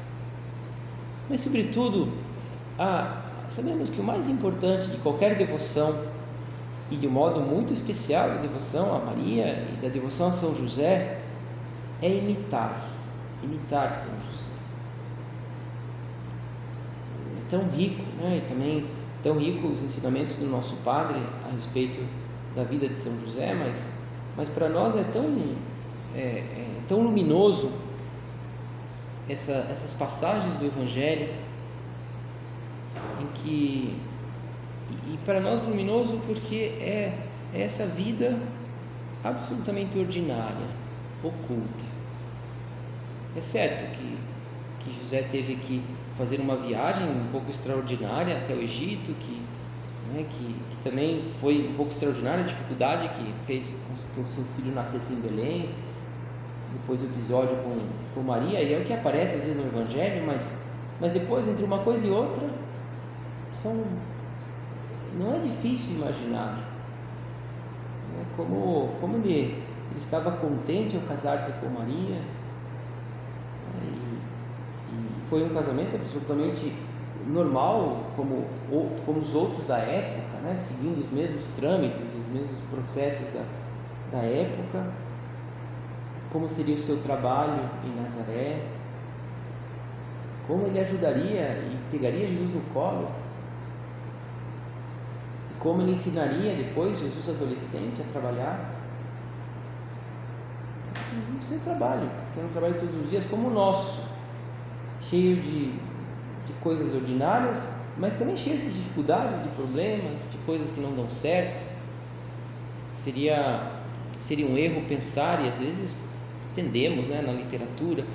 Mas, 1.29 1.41
sobretudo, 1.41 2.11
ah, 2.79 3.21
sabemos 3.47 3.89
que 3.89 4.01
o 4.01 4.03
mais 4.03 4.27
importante 4.27 4.87
de 4.87 4.97
qualquer 4.97 5.35
devoção, 5.35 6.11
e 6.91 6.97
de 6.97 7.07
um 7.07 7.11
modo 7.11 7.39
muito 7.39 7.73
especial 7.73 8.29
da 8.29 8.35
devoção 8.35 8.93
a 8.93 8.99
Maria 8.99 9.65
e 9.73 9.81
da 9.81 9.87
devoção 9.87 10.27
a 10.27 10.31
São 10.33 10.53
José, 10.53 11.21
é 12.01 12.09
imitar, 12.09 12.89
imitar 13.41 13.95
São 13.95 14.09
José. 14.09 14.51
É 17.37 17.40
tão 17.51 17.69
rico, 17.69 18.01
né? 18.17 18.41
E 18.43 18.49
também 18.49 18.85
tão 19.21 19.37
rico 19.37 19.67
os 19.67 19.83
ensinamentos 19.83 20.35
do 20.35 20.47
nosso 20.47 20.75
Padre 20.77 21.21
a 21.47 21.53
respeito 21.53 22.03
da 22.55 22.63
vida 22.63 22.87
de 22.87 22.95
São 22.95 23.13
José, 23.23 23.53
mas, 23.53 23.87
mas 24.35 24.49
para 24.49 24.67
nós 24.67 24.95
é 24.95 25.03
tão, 25.13 25.25
é, 26.15 26.19
é 26.19 26.67
tão 26.87 27.01
luminoso 27.01 27.71
essa, 29.29 29.67
essas 29.69 29.93
passagens 29.93 30.57
do 30.57 30.65
Evangelho 30.65 31.29
em 33.21 33.27
que 33.35 33.95
e, 35.07 35.17
para 35.25 35.39
nós 35.39 35.63
luminoso 35.63 36.19
porque 36.25 36.73
é, 36.79 37.13
é 37.53 37.61
essa 37.61 37.85
vida 37.85 38.37
absolutamente 39.23 39.97
ordinária, 39.97 40.67
oculta. 41.23 41.85
É 43.35 43.41
certo 43.41 43.95
que, 43.95 44.17
que 44.83 44.91
José 44.91 45.23
teve 45.23 45.55
que 45.55 45.81
fazer 46.17 46.39
uma 46.39 46.55
viagem 46.55 47.03
um 47.05 47.31
pouco 47.31 47.49
extraordinária 47.49 48.35
até 48.35 48.53
o 48.53 48.61
Egito, 48.61 49.13
que, 49.19 49.41
né, 50.13 50.25
que, 50.29 50.45
que 50.45 50.83
também 50.83 51.23
foi 51.39 51.67
um 51.67 51.73
pouco 51.75 51.91
extraordinária 51.91 52.43
a 52.43 52.47
dificuldade 52.47 53.09
que 53.09 53.33
fez 53.45 53.69
com 53.69 53.95
que 54.13 54.21
o 54.21 54.27
seu 54.27 54.43
filho 54.55 54.73
nascesse 54.73 55.13
em 55.13 55.21
Belém, 55.21 55.69
depois 56.73 57.01
o 57.01 57.05
episódio 57.05 57.55
com, 57.57 57.75
com 58.13 58.21
Maria, 58.21 58.61
e 58.61 58.73
é 58.73 58.77
o 58.77 58.85
que 58.85 58.93
aparece 58.93 59.35
às 59.35 59.43
vezes 59.43 59.57
no 59.57 59.67
Evangelho, 59.67 60.25
mas, 60.25 60.63
mas 60.99 61.13
depois, 61.13 61.47
entre 61.47 61.63
uma 61.63 61.79
coisa 61.79 62.05
e 62.05 62.09
outra, 62.09 62.49
são, 63.61 63.83
não 65.17 65.35
é 65.35 65.39
difícil 65.39 65.95
imaginar 65.95 66.55
né? 68.13 68.25
como, 68.35 68.89
como 68.99 69.17
ele 69.17 69.61
ele 69.91 69.99
estava 69.99 70.31
contente 70.31 70.95
ao 70.95 71.01
casar-se 71.03 71.51
com 71.59 71.67
Maria. 71.67 72.21
E 73.83 74.00
foi 75.31 75.45
um 75.45 75.49
casamento 75.53 75.95
absolutamente 75.95 76.73
normal, 77.25 78.11
como, 78.17 78.45
como 79.05 79.19
os 79.21 79.33
outros 79.33 79.65
da 79.65 79.77
época, 79.77 80.39
né? 80.43 80.57
seguindo 80.57 81.01
os 81.01 81.09
mesmos 81.09 81.45
trâmites, 81.55 82.13
os 82.13 82.27
mesmos 82.27 82.57
processos 82.69 83.33
da, 83.33 83.45
da 84.11 84.25
época. 84.25 84.91
Como 86.33 86.49
seria 86.49 86.75
o 86.75 86.81
seu 86.81 86.97
trabalho 86.97 87.63
em 87.85 88.01
Nazaré? 88.01 88.61
Como 90.45 90.67
ele 90.67 90.81
ajudaria 90.81 91.63
e 91.63 91.77
pegaria 91.89 92.27
Jesus 92.27 92.53
no 92.53 92.61
colo? 92.73 93.07
Como 95.59 95.81
ele 95.81 95.93
ensinaria 95.93 96.55
depois 96.55 96.99
Jesus 96.99 97.29
adolescente 97.29 98.01
a 98.01 98.11
trabalhar? 98.11 98.75
No 101.33 101.41
seu 101.41 101.59
trabalho, 101.59 102.09
que 102.33 102.39
é 102.41 102.43
um 102.43 102.49
trabalho 102.49 102.75
todos 102.81 102.95
os 102.95 103.09
dias 103.09 103.23
como 103.29 103.47
o 103.47 103.53
nosso, 103.53 104.10
cheio 105.11 105.35
de, 105.35 105.65
de 105.65 106.53
coisas 106.61 106.95
ordinárias, 106.95 107.75
mas 107.97 108.13
também 108.17 108.37
cheio 108.37 108.57
de 108.57 108.69
dificuldades, 108.71 109.43
de 109.43 109.49
problemas, 109.49 110.21
de 110.31 110.37
coisas 110.45 110.71
que 110.71 110.79
não 110.79 110.93
dão 110.93 111.09
certo. 111.09 111.63
Seria, 112.93 113.71
seria 114.17 114.45
um 114.47 114.57
erro 114.57 114.81
pensar, 114.87 115.45
e 115.45 115.49
às 115.49 115.59
vezes 115.59 115.93
entendemos 116.51 117.07
né, 117.07 117.21
na 117.21 117.33
literatura, 117.33 118.05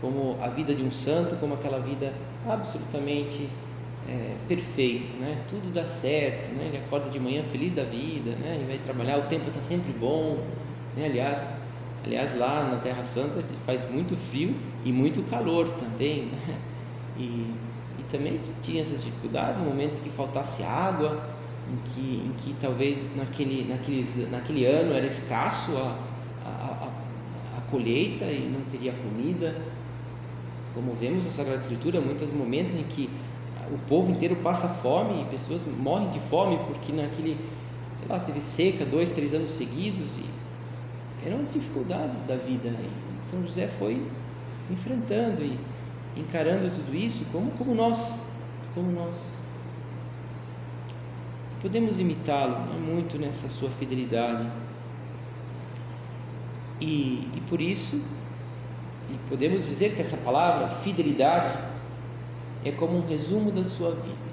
como 0.00 0.38
a 0.40 0.48
vida 0.48 0.74
de 0.74 0.82
um 0.82 0.90
santo, 0.90 1.36
como 1.36 1.54
aquela 1.54 1.80
vida 1.80 2.12
absolutamente 2.46 3.48
é, 4.08 4.34
perfeita, 4.46 5.10
né? 5.18 5.38
tudo 5.48 5.72
dá 5.72 5.86
certo, 5.86 6.50
né? 6.52 6.66
ele 6.66 6.76
acorda 6.76 7.08
de 7.08 7.18
manhã 7.18 7.42
feliz 7.50 7.74
da 7.74 7.84
vida, 7.84 8.32
né? 8.36 8.56
ele 8.56 8.66
vai 8.66 8.78
trabalhar, 8.78 9.18
o 9.18 9.22
tempo 9.22 9.48
está 9.48 9.62
sempre 9.62 9.92
bom. 9.92 10.38
Né? 10.96 11.06
Aliás, 11.06 11.56
aliás, 12.04 12.36
lá 12.36 12.68
na 12.70 12.76
Terra 12.78 13.02
Santa 13.02 13.42
faz 13.64 13.88
muito 13.90 14.16
frio 14.16 14.54
e 14.84 14.92
muito 14.92 15.22
calor 15.30 15.68
também. 15.70 16.26
Né? 16.26 16.58
E, 17.16 17.22
e 17.98 18.02
também 18.10 18.40
tinha 18.60 18.82
essas 18.82 19.04
dificuldades, 19.04 19.60
no 19.60 19.66
momento 19.66 19.96
em 19.96 20.00
que 20.00 20.10
faltasse 20.10 20.64
água, 20.64 21.22
em 21.72 21.76
que, 21.88 22.22
em 22.26 22.32
que 22.38 22.56
talvez 22.60 23.08
naquele, 23.16 23.64
naqueles, 23.68 24.30
naquele 24.32 24.66
ano 24.66 24.92
era 24.92 25.06
escasso 25.06 25.76
a, 25.76 25.96
a, 26.44 26.48
a, 26.48 27.58
a 27.58 27.60
colheita 27.70 28.24
e 28.24 28.50
não 28.52 28.60
teria 28.70 28.92
comida 28.92 29.54
como 30.74 30.92
vemos 30.94 31.24
na 31.24 31.30
Sagrada 31.30 31.58
Escritura, 31.58 32.00
muitos 32.00 32.32
momentos 32.32 32.74
em 32.74 32.82
que 32.82 33.08
o 33.72 33.78
povo 33.88 34.10
inteiro 34.10 34.36
passa 34.36 34.68
fome 34.68 35.22
e 35.22 35.24
pessoas 35.26 35.62
morrem 35.78 36.10
de 36.10 36.18
fome 36.18 36.58
porque 36.66 36.92
naquele, 36.92 37.38
sei 37.94 38.08
lá, 38.08 38.18
teve 38.18 38.40
seca 38.40 38.84
dois, 38.84 39.12
três 39.12 39.32
anos 39.32 39.52
seguidos 39.52 40.18
e 40.18 40.24
eram 41.26 41.40
as 41.40 41.48
dificuldades 41.48 42.24
da 42.24 42.36
vida. 42.36 42.68
E 42.68 43.26
São 43.26 43.42
José 43.42 43.68
foi 43.78 44.00
enfrentando 44.70 45.42
e 45.42 45.58
encarando 46.16 46.70
tudo 46.70 46.94
isso 46.94 47.24
como, 47.32 47.50
como 47.52 47.74
nós, 47.74 48.20
como 48.74 48.90
nós. 48.92 49.14
Podemos 51.60 51.98
imitá-lo 51.98 52.58
né, 52.66 52.78
muito 52.78 53.18
nessa 53.18 53.48
sua 53.48 53.70
fidelidade. 53.70 54.46
E, 56.80 57.28
e 57.34 57.42
por 57.48 57.60
isso 57.60 58.00
e 59.10 59.18
podemos 59.28 59.66
dizer 59.66 59.94
que 59.94 60.00
essa 60.00 60.16
palavra, 60.16 60.68
fidelidade, 60.68 61.58
é 62.64 62.72
como 62.72 62.96
um 62.96 63.06
resumo 63.06 63.50
da 63.50 63.64
sua 63.64 63.90
vida. 63.90 64.24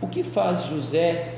O 0.00 0.06
que 0.06 0.22
faz 0.22 0.66
José 0.66 1.35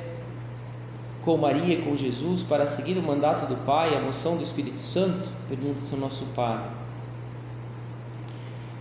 com 1.28 1.36
Maria 1.36 1.74
e 1.74 1.82
com 1.82 1.94
Jesus 1.94 2.42
para 2.42 2.66
seguir 2.66 2.96
o 2.96 3.02
mandato 3.02 3.46
do 3.46 3.62
Pai, 3.62 3.94
a 3.94 4.00
moção 4.00 4.38
do 4.38 4.42
Espírito 4.42 4.78
Santo? 4.78 5.28
Pergunta-se 5.46 5.94
o 5.94 5.98
nosso 5.98 6.24
Padre. 6.34 6.70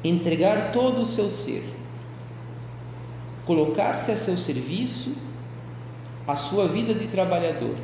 Entregar 0.02 0.72
todo 0.72 1.02
o 1.02 1.06
seu 1.06 1.30
ser, 1.30 1.62
colocar-se 3.46 4.14
a 4.14 4.16
seu 4.16 4.38
serviço, 4.38 5.12
a 6.26 6.38
sua 6.38 6.70
vida 6.70 6.94
de 6.94 7.08
trabalhador 7.08 7.76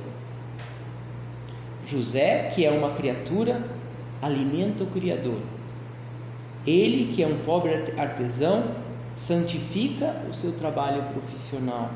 José, 1.85 2.49
que 2.55 2.65
é 2.65 2.71
uma 2.71 2.91
criatura, 2.91 3.61
alimenta 4.21 4.85
o 4.85 4.87
Criador. 4.87 5.41
Ele, 6.65 7.13
que 7.13 7.21
é 7.21 7.27
um 7.27 7.39
pobre 7.39 7.73
artesão, 7.97 8.63
santifica 9.13 10.15
o 10.31 10.33
seu 10.33 10.53
trabalho 10.53 11.03
profissional. 11.11 11.91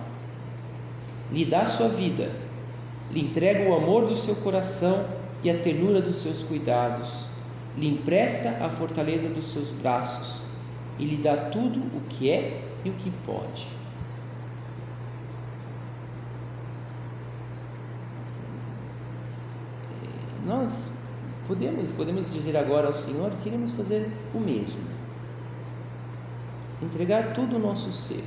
Lhe 1.32 1.46
dá 1.46 1.66
sua 1.66 1.88
vida, 1.88 2.30
lhe 3.12 3.22
entrega 3.22 3.70
o 3.70 3.76
amor 3.76 4.06
do 4.06 4.16
seu 4.16 4.36
coração 4.36 5.06
e 5.44 5.50
a 5.50 5.58
ternura 5.58 6.02
dos 6.02 6.18
seus 6.18 6.44
cuidados, 6.44 7.10
lhe 7.78 7.88
empresta 7.88 8.64
a 8.66 8.70
fortaleza 8.70 9.30
dos 9.30 9.52
seus 9.52 9.70
braços 9.70 10.42
e 10.98 11.06
lhe 11.06 11.18
dá 11.18 11.38
tudo 11.38 11.80
o 11.96 12.02
que 12.10 12.32
é 12.32 12.62
e 12.84 12.90
o 12.90 12.94
que 12.94 13.12
pode. 13.26 13.78
nós 20.48 20.92
podemos, 21.46 21.92
podemos 21.92 22.32
dizer 22.32 22.56
agora 22.56 22.88
ao 22.88 22.94
Senhor 22.94 23.30
que 23.32 23.44
queremos 23.44 23.72
fazer 23.72 24.10
o 24.34 24.40
mesmo. 24.40 24.80
Entregar 26.82 27.34
todo 27.34 27.58
o 27.58 27.60
nosso 27.60 27.92
ser. 27.92 28.24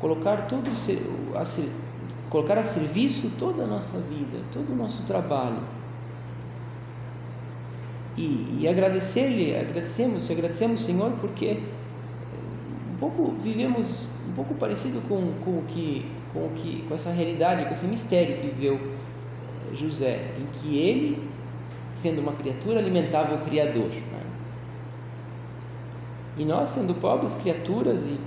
Colocar 0.00 0.48
todo 0.48 0.68
o 0.68 1.36
a, 1.38 1.44
colocar 2.34 2.58
a 2.58 2.64
serviço 2.64 3.30
toda 3.38 3.62
a 3.62 3.66
nossa 3.68 3.96
vida, 3.96 4.40
todo 4.52 4.72
o 4.72 4.74
nosso 4.74 5.04
trabalho. 5.04 5.60
E, 8.16 8.58
e 8.60 8.66
agradecer-lhe, 8.68 9.56
agradecemos, 9.56 10.28
agradecemos 10.28 10.80
Senhor 10.80 11.12
porque 11.20 11.60
um 12.92 12.96
pouco 12.98 13.36
vivemos 13.40 14.06
um 14.28 14.32
pouco 14.32 14.52
parecido 14.54 15.00
com, 15.08 15.32
com 15.44 15.58
o 15.58 15.64
que 15.68 16.04
com 16.32 16.46
o 16.46 16.50
que 16.56 16.84
com 16.88 16.96
essa 16.96 17.10
realidade, 17.10 17.66
com 17.66 17.72
esse 17.72 17.86
mistério 17.86 18.36
que 18.38 18.48
viveu 18.48 18.80
José, 19.72 20.32
em 20.36 20.46
que 20.58 20.76
ele, 20.76 21.22
sendo 21.94 22.20
uma 22.20 22.32
criatura, 22.32 22.80
alimentava 22.80 23.36
o 23.36 23.44
Criador. 23.44 23.90
Né? 23.90 24.22
E 26.38 26.44
nós, 26.44 26.70
sendo 26.70 26.94
pobres 26.94 27.36
criaturas 27.36 28.04
e 28.04 28.18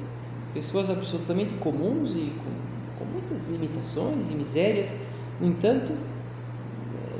pessoas 0.54 0.90
absolutamente 0.90 1.56
comuns 1.56 2.16
e 2.16 2.32
com 2.42 2.67
muitas 3.38 3.48
limitações 3.48 4.30
e 4.30 4.34
misérias, 4.34 4.94
no 5.40 5.48
entanto, 5.48 5.94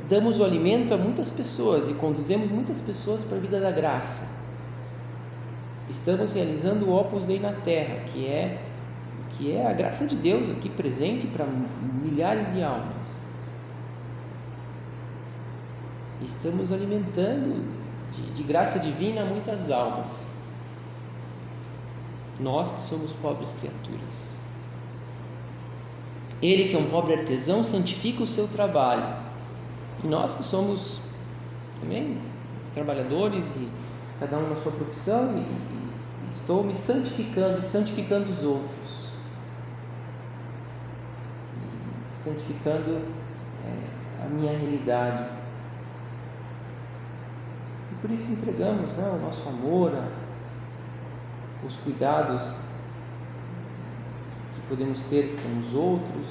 damos 0.08 0.38
o 0.40 0.44
alimento 0.44 0.92
a 0.92 0.96
muitas 0.96 1.30
pessoas 1.30 1.88
e 1.88 1.94
conduzimos 1.94 2.50
muitas 2.50 2.80
pessoas 2.80 3.22
para 3.22 3.36
a 3.36 3.40
vida 3.40 3.60
da 3.60 3.70
graça. 3.70 4.26
Estamos 5.88 6.32
realizando 6.32 6.86
o 6.86 6.98
Opus 6.98 7.24
Dei 7.24 7.38
na 7.38 7.52
Terra, 7.52 8.00
que 8.12 8.26
é 8.26 8.62
que 9.36 9.54
é 9.54 9.66
a 9.66 9.72
graça 9.72 10.06
de 10.06 10.16
Deus 10.16 10.48
aqui 10.50 10.68
presente 10.68 11.26
para 11.26 11.46
milhares 12.02 12.52
de 12.52 12.62
almas. 12.62 12.96
estamos 16.24 16.72
alimentando 16.72 17.64
de, 18.10 18.22
de 18.32 18.42
graça 18.42 18.80
divina 18.80 19.24
muitas 19.24 19.70
almas. 19.70 20.26
Nós 22.40 22.72
que 22.72 22.88
somos 22.88 23.12
pobres 23.12 23.54
criaturas. 23.60 24.37
Ele 26.42 26.68
que 26.68 26.76
é 26.76 26.78
um 26.78 26.88
pobre 26.88 27.14
artesão 27.14 27.62
santifica 27.62 28.22
o 28.22 28.26
seu 28.26 28.46
trabalho. 28.46 29.04
E 30.04 30.06
nós 30.06 30.34
que 30.34 30.44
somos 30.44 31.00
também 31.80 32.18
trabalhadores 32.74 33.56
e 33.56 33.68
cada 34.20 34.38
um 34.38 34.48
na 34.48 34.56
sua 34.56 34.72
profissão 34.72 35.36
e, 35.36 35.40
e 35.40 36.30
estou 36.30 36.62
me 36.62 36.76
santificando 36.76 37.58
e 37.58 37.62
santificando 37.62 38.30
os 38.30 38.44
outros. 38.44 39.08
E 42.06 42.24
santificando 42.24 43.00
é, 43.66 44.24
a 44.24 44.28
minha 44.28 44.56
realidade 44.56 45.38
por 48.00 48.10
isso 48.10 48.30
entregamos 48.30 48.92
né, 48.94 49.10
o 49.12 49.18
nosso 49.24 49.48
amor, 49.48 49.92
os 51.66 51.76
cuidados 51.78 52.52
podemos 54.68 55.02
ter 55.04 55.36
com 55.42 55.60
os 55.60 55.74
outros, 55.74 56.26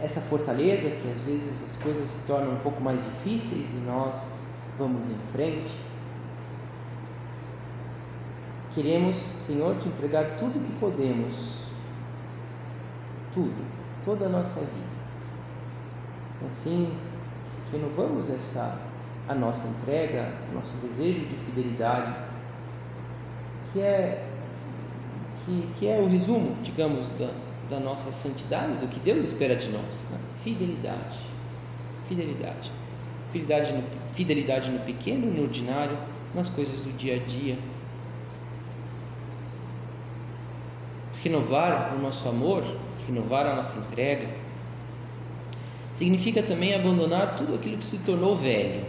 essa 0.00 0.20
fortaleza 0.20 0.90
que 0.90 1.10
às 1.10 1.20
vezes 1.20 1.50
as 1.64 1.82
coisas 1.82 2.08
se 2.08 2.26
tornam 2.26 2.52
um 2.52 2.60
pouco 2.60 2.80
mais 2.82 3.00
difíceis 3.02 3.68
e 3.70 3.84
nós 3.86 4.14
vamos 4.78 5.04
em 5.06 5.18
frente. 5.32 5.74
Queremos, 8.74 9.16
Senhor, 9.16 9.76
te 9.78 9.88
entregar 9.88 10.36
tudo 10.38 10.52
que 10.52 10.78
podemos, 10.80 11.64
tudo, 13.32 13.64
toda 14.04 14.26
a 14.26 14.28
nossa 14.28 14.60
vida. 14.60 14.94
Assim, 16.46 16.92
renovamos 17.72 18.28
essa 18.28 18.78
a 19.28 19.34
nossa 19.34 19.66
entrega, 19.66 20.32
o 20.50 20.54
nosso 20.54 20.72
desejo 20.82 21.20
de 21.20 21.36
fidelidade, 21.36 22.14
que 23.72 23.80
é, 23.80 24.33
que, 25.44 25.68
que 25.78 25.88
é 25.88 26.00
o 26.00 26.06
resumo, 26.06 26.56
digamos, 26.62 27.08
da, 27.18 27.30
da 27.68 27.80
nossa 27.80 28.12
santidade, 28.12 28.78
do 28.78 28.88
que 28.88 29.00
Deus 29.00 29.26
espera 29.26 29.56
de 29.56 29.68
nós. 29.68 30.06
Né? 30.10 30.18
Fidelidade. 30.42 31.18
Fidelidade. 32.08 32.72
Fidelidade 33.32 33.72
no, 33.72 33.84
fidelidade 34.12 34.70
no 34.70 34.80
pequeno, 34.80 35.30
no 35.32 35.42
ordinário, 35.42 35.96
nas 36.34 36.48
coisas 36.48 36.80
do 36.82 36.96
dia 36.96 37.16
a 37.16 37.18
dia. 37.18 37.58
Renovar 41.22 41.94
o 41.96 41.98
nosso 42.00 42.28
amor, 42.28 42.64
renovar 43.06 43.46
a 43.46 43.54
nossa 43.54 43.78
entrega, 43.78 44.28
significa 45.92 46.42
também 46.42 46.74
abandonar 46.74 47.36
tudo 47.36 47.54
aquilo 47.54 47.78
que 47.78 47.84
se 47.84 47.98
tornou 47.98 48.36
velho. 48.36 48.84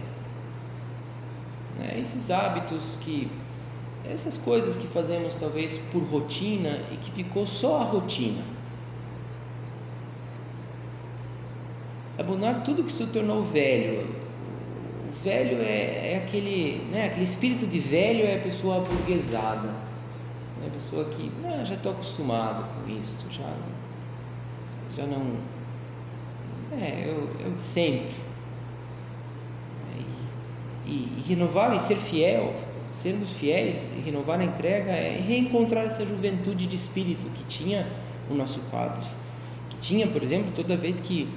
Né? 1.77 1.97
Esses 1.99 2.29
hábitos 2.29 2.97
que 3.01 3.29
essas 4.11 4.37
coisas 4.37 4.75
que 4.75 4.87
fazemos 4.87 5.35
talvez 5.35 5.77
por 5.91 6.01
rotina 6.03 6.79
e 6.91 6.97
que 6.97 7.11
ficou 7.11 7.47
só 7.47 7.81
a 7.81 7.83
rotina. 7.83 8.43
Abandonar 12.17 12.63
tudo 12.63 12.83
que 12.83 12.93
se 12.93 13.05
tornou 13.07 13.43
velho. 13.43 14.07
O 15.09 15.23
velho 15.23 15.57
é, 15.61 16.13
é 16.13 16.23
aquele, 16.25 16.87
né, 16.91 17.07
aquele 17.07 17.25
espírito 17.25 17.65
de 17.67 17.79
velho 17.79 18.25
é 18.25 18.35
a 18.35 18.39
pessoa 18.39 18.79
burguesada. 18.79 19.73
É 20.63 20.67
a 20.67 20.71
pessoa 20.71 21.05
que 21.05 21.31
ah, 21.43 21.63
já 21.65 21.75
estou 21.75 21.91
acostumado 21.91 22.65
com 22.73 22.89
isso, 22.89 23.25
já, 23.29 23.53
já 24.95 25.05
não. 25.05 25.35
É, 26.79 27.05
eu, 27.07 27.29
eu 27.45 27.57
sempre. 27.57 28.15
E, 30.87 30.91
e 30.91 31.23
renovar 31.27 31.75
e 31.75 31.79
ser 31.79 31.97
fiel 31.97 32.53
sermos 32.95 33.31
fiéis 33.31 33.91
e 33.97 33.99
renovar 33.99 34.39
a 34.39 34.43
entrega 34.43 34.91
é 34.91 35.19
reencontrar 35.19 35.83
essa 35.83 36.05
juventude 36.05 36.65
de 36.65 36.75
espírito 36.75 37.27
que 37.35 37.43
tinha 37.43 37.85
o 38.29 38.33
nosso 38.33 38.59
Padre. 38.71 39.05
Que 39.69 39.77
tinha, 39.77 40.07
por 40.07 40.23
exemplo, 40.23 40.51
toda 40.55 40.77
vez 40.77 40.99
que, 40.99 41.27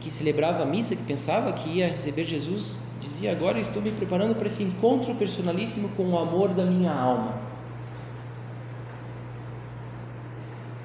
que 0.00 0.10
celebrava 0.10 0.62
a 0.62 0.66
missa, 0.66 0.94
que 0.94 1.02
pensava 1.02 1.52
que 1.52 1.68
ia 1.68 1.88
receber 1.88 2.24
Jesus, 2.24 2.78
dizia: 3.00 3.32
Agora 3.32 3.58
estou 3.58 3.82
me 3.82 3.90
preparando 3.90 4.36
para 4.36 4.46
esse 4.46 4.62
encontro 4.62 5.14
personalíssimo 5.16 5.88
com 5.96 6.04
o 6.04 6.18
amor 6.18 6.50
da 6.50 6.64
minha 6.64 6.92
alma. 6.92 7.34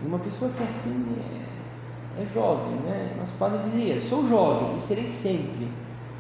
Uma 0.04 0.18
pessoa 0.18 0.50
que 0.52 0.64
assim 0.64 1.06
é, 2.18 2.24
é 2.24 2.28
jovem, 2.34 2.76
né? 2.78 3.16
Nosso 3.20 3.34
Padre 3.38 3.60
dizia: 3.64 4.02
Sou 4.02 4.28
jovem 4.28 4.76
e 4.76 4.82
serei 4.82 5.08
sempre, 5.08 5.68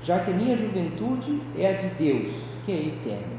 já 0.03 0.19
que 0.19 0.29
a 0.29 0.33
minha 0.35 0.55
juventude 0.55 1.41
é 1.57 1.71
a 1.71 1.73
de 1.73 1.87
Deus, 1.95 2.33
que 2.65 2.71
é 2.71 2.75
eterno. 2.75 3.38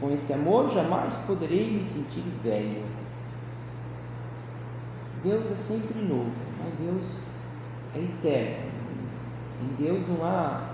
Com 0.00 0.10
este 0.12 0.32
amor 0.32 0.70
jamais 0.72 1.14
poderei 1.26 1.70
me 1.70 1.84
sentir 1.84 2.22
velho. 2.42 2.84
Deus 5.22 5.50
é 5.50 5.56
sempre 5.56 6.02
novo, 6.02 6.32
mas 6.62 6.74
Deus 6.78 7.06
é 7.94 7.98
eterno. 7.98 8.66
Em 9.62 9.82
Deus 9.82 10.06
não 10.06 10.24
há, 10.24 10.68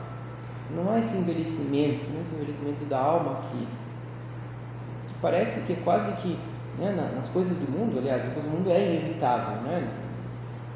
não 0.75 0.93
há 0.93 0.99
esse 0.99 1.17
envelhecimento, 1.17 2.05
né? 2.11 2.21
esse 2.23 2.35
envelhecimento 2.35 2.85
da 2.87 2.99
alma 2.99 3.41
que, 3.51 3.59
que 3.59 5.15
parece 5.21 5.61
que 5.61 5.75
é 5.75 5.77
quase 5.85 6.11
que 6.21 6.37
né? 6.79 7.13
nas 7.15 7.29
coisas 7.29 7.57
do 7.59 7.71
mundo, 7.71 7.99
aliás, 7.99 8.25
as 8.25 8.33
coisas 8.33 8.51
do 8.51 8.57
mundo 8.57 8.71
é 8.71 8.97
inevitável, 8.97 9.63
né? 9.63 9.89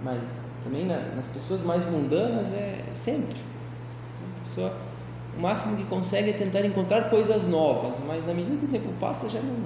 mas 0.03 0.41
também 0.63 0.87
na, 0.87 0.99
nas 1.15 1.27
pessoas 1.27 1.63
mais 1.63 1.85
mundanas 1.91 2.53
é 2.53 2.83
sempre. 2.93 3.37
A 3.37 4.49
pessoa 4.49 4.77
o 5.37 5.41
máximo 5.41 5.77
que 5.77 5.85
consegue 5.85 6.31
é 6.31 6.33
tentar 6.33 6.65
encontrar 6.65 7.11
coisas 7.11 7.47
novas, 7.47 7.97
mas 8.07 8.27
na 8.27 8.33
medida 8.33 8.57
que 8.57 8.65
o 8.65 8.69
tempo 8.69 8.89
passa 8.99 9.29
já 9.29 9.41
não, 9.41 9.57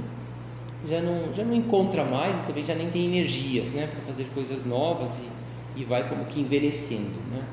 já 0.86 1.00
não, 1.00 1.32
já 1.32 1.44
não 1.44 1.54
encontra 1.54 2.04
mais 2.04 2.40
e 2.40 2.42
também 2.42 2.64
já 2.64 2.74
nem 2.74 2.90
tem 2.90 3.06
energias 3.06 3.72
né, 3.72 3.86
para 3.86 4.00
fazer 4.00 4.26
coisas 4.34 4.64
novas 4.64 5.20
e, 5.20 5.80
e 5.80 5.84
vai 5.84 6.08
como 6.08 6.24
que 6.24 6.40
envelhecendo. 6.40 7.14
Né? 7.30 7.44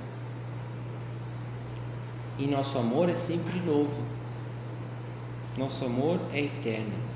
E 2.39 2.47
nosso 2.47 2.77
amor 2.79 3.07
é 3.07 3.15
sempre 3.15 3.59
novo, 3.59 4.01
nosso 5.55 5.85
amor 5.85 6.19
é 6.33 6.41
eterno. 6.41 7.07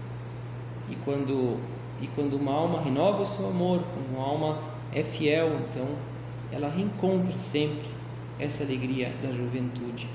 E 0.87 0.95
quando, 1.03 1.57
e 1.99 2.07
quando 2.07 2.35
uma 2.35 2.53
alma 2.53 2.79
renova 2.81 3.23
o 3.23 3.25
seu 3.25 3.47
amor, 3.47 3.81
quando 3.93 4.15
uma 4.15 4.27
alma 4.27 4.59
é 4.93 5.01
fiel, 5.01 5.49
então 5.69 5.87
ela 6.51 6.69
reencontra 6.69 7.39
sempre 7.39 7.89
essa 8.39 8.63
alegria 8.63 9.11
da 9.23 9.31
juventude 9.31 10.07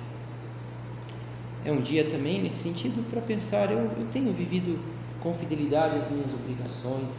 é 1.66 1.72
um 1.72 1.80
dia 1.80 2.08
também 2.08 2.40
nesse 2.40 2.62
sentido 2.62 3.04
para 3.10 3.20
pensar: 3.20 3.72
eu, 3.72 3.78
eu 3.78 4.06
tenho 4.12 4.32
vivido 4.32 4.78
com 5.20 5.34
fidelidade 5.34 5.96
as 5.96 6.08
minhas 6.10 6.32
obrigações, 6.32 7.10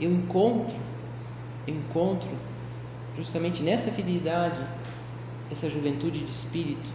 eu 0.00 0.12
encontro, 0.12 0.76
eu 1.66 1.74
encontro 1.74 2.30
justamente 3.16 3.62
nessa 3.64 3.90
fidelidade 3.90 4.64
essa 5.50 5.68
juventude 5.68 6.20
de 6.20 6.30
espírito. 6.30 6.88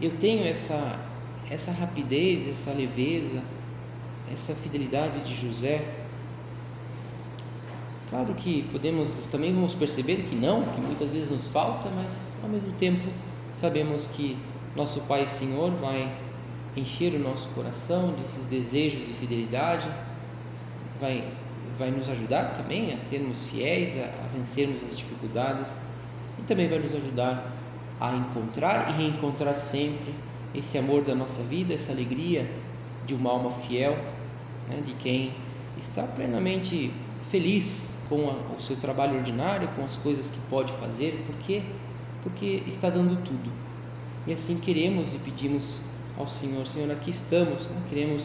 Eu 0.00 0.18
tenho 0.18 0.46
essa 0.46 0.98
essa 1.50 1.70
rapidez, 1.70 2.46
essa 2.48 2.70
leveza, 2.72 3.42
essa 4.30 4.54
fidelidade 4.54 5.20
de 5.20 5.34
José. 5.34 5.95
Claro 8.08 8.34
que 8.34 8.62
podemos 8.70 9.14
também 9.32 9.52
vamos 9.52 9.74
perceber 9.74 10.22
que 10.28 10.36
não, 10.36 10.62
que 10.62 10.80
muitas 10.80 11.10
vezes 11.10 11.28
nos 11.28 11.48
falta, 11.48 11.88
mas 11.90 12.32
ao 12.42 12.48
mesmo 12.48 12.72
tempo 12.74 13.00
sabemos 13.52 14.06
que 14.06 14.38
nosso 14.76 15.00
Pai 15.02 15.26
Senhor 15.26 15.72
vai 15.72 16.14
encher 16.76 17.14
o 17.14 17.18
nosso 17.18 17.48
coração 17.48 18.12
desses 18.22 18.46
desejos 18.46 19.04
de 19.04 19.12
fidelidade, 19.14 19.88
vai 21.00 21.24
vai 21.78 21.90
nos 21.90 22.08
ajudar 22.08 22.54
também 22.56 22.92
a 22.94 22.98
sermos 22.98 23.44
fiéis, 23.44 23.94
a, 23.98 24.04
a 24.04 24.28
vencermos 24.34 24.78
as 24.88 24.96
dificuldades 24.96 25.74
e 26.38 26.42
também 26.42 26.68
vai 26.68 26.78
nos 26.78 26.94
ajudar 26.94 27.52
a 28.00 28.14
encontrar 28.14 28.90
e 28.90 29.02
reencontrar 29.02 29.56
sempre 29.56 30.14
esse 30.54 30.78
amor 30.78 31.02
da 31.02 31.14
nossa 31.14 31.42
vida, 31.42 31.74
essa 31.74 31.92
alegria 31.92 32.48
de 33.04 33.14
uma 33.14 33.30
alma 33.30 33.50
fiel, 33.50 33.92
né, 34.68 34.80
de 34.84 34.94
quem 34.94 35.32
está 35.78 36.04
plenamente 36.04 36.92
feliz 37.30 37.95
com 38.08 38.28
a, 38.28 38.54
o 38.56 38.60
seu 38.60 38.76
trabalho 38.76 39.18
ordinário, 39.18 39.68
com 39.76 39.84
as 39.84 39.96
coisas 39.96 40.30
que 40.30 40.38
pode 40.48 40.72
fazer, 40.74 41.24
porque 41.26 41.62
porque 42.26 42.64
está 42.66 42.90
dando 42.90 43.16
tudo. 43.22 43.52
E 44.26 44.32
assim 44.32 44.56
queremos 44.56 45.14
e 45.14 45.18
pedimos 45.18 45.76
ao 46.18 46.26
Senhor, 46.26 46.66
Senhor, 46.66 46.90
aqui 46.90 47.10
estamos, 47.10 47.68
né? 47.68 47.80
queremos 47.88 48.24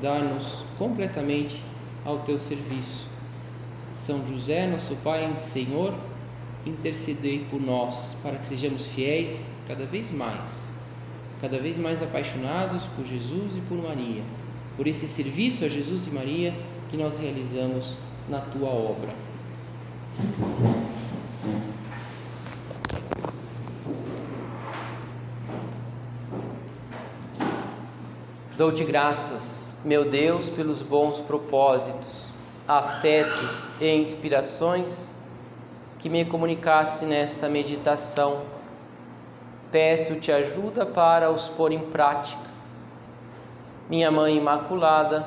dar-nos 0.00 0.64
completamente 0.78 1.60
ao 2.04 2.20
teu 2.20 2.38
serviço. 2.38 3.08
São 3.96 4.24
José, 4.24 4.68
nosso 4.68 4.94
Pai 4.96 5.28
e 5.34 5.36
Senhor, 5.36 5.94
intercedei 6.64 7.44
por 7.50 7.60
nós, 7.60 8.16
para 8.22 8.36
que 8.36 8.46
sejamos 8.46 8.86
fiéis 8.86 9.56
cada 9.66 9.84
vez 9.84 10.12
mais, 10.12 10.70
cada 11.40 11.58
vez 11.58 11.76
mais 11.76 12.04
apaixonados 12.04 12.84
por 12.94 13.04
Jesus 13.04 13.56
e 13.56 13.60
por 13.62 13.82
Maria, 13.82 14.22
por 14.76 14.86
esse 14.86 15.08
serviço 15.08 15.64
a 15.64 15.68
Jesus 15.68 16.06
e 16.06 16.10
Maria 16.10 16.54
que 16.88 16.96
nós 16.96 17.18
realizamos 17.18 17.94
na 18.28 18.40
tua 18.40 18.68
obra. 18.68 19.10
Dou-te 28.56 28.84
graças, 28.84 29.78
meu 29.84 30.08
Deus, 30.08 30.48
pelos 30.48 30.80
bons 30.80 31.18
propósitos, 31.18 32.28
afetos 32.68 33.66
e 33.80 33.88
inspirações 33.96 35.12
que 35.98 36.08
me 36.08 36.24
comunicaste 36.24 37.04
nesta 37.04 37.48
meditação. 37.48 38.42
Peço-te 39.72 40.30
ajuda 40.30 40.86
para 40.86 41.32
os 41.32 41.48
pôr 41.48 41.72
em 41.72 41.80
prática. 41.80 42.44
Minha 43.90 44.10
Mãe 44.10 44.36
Imaculada, 44.36 45.26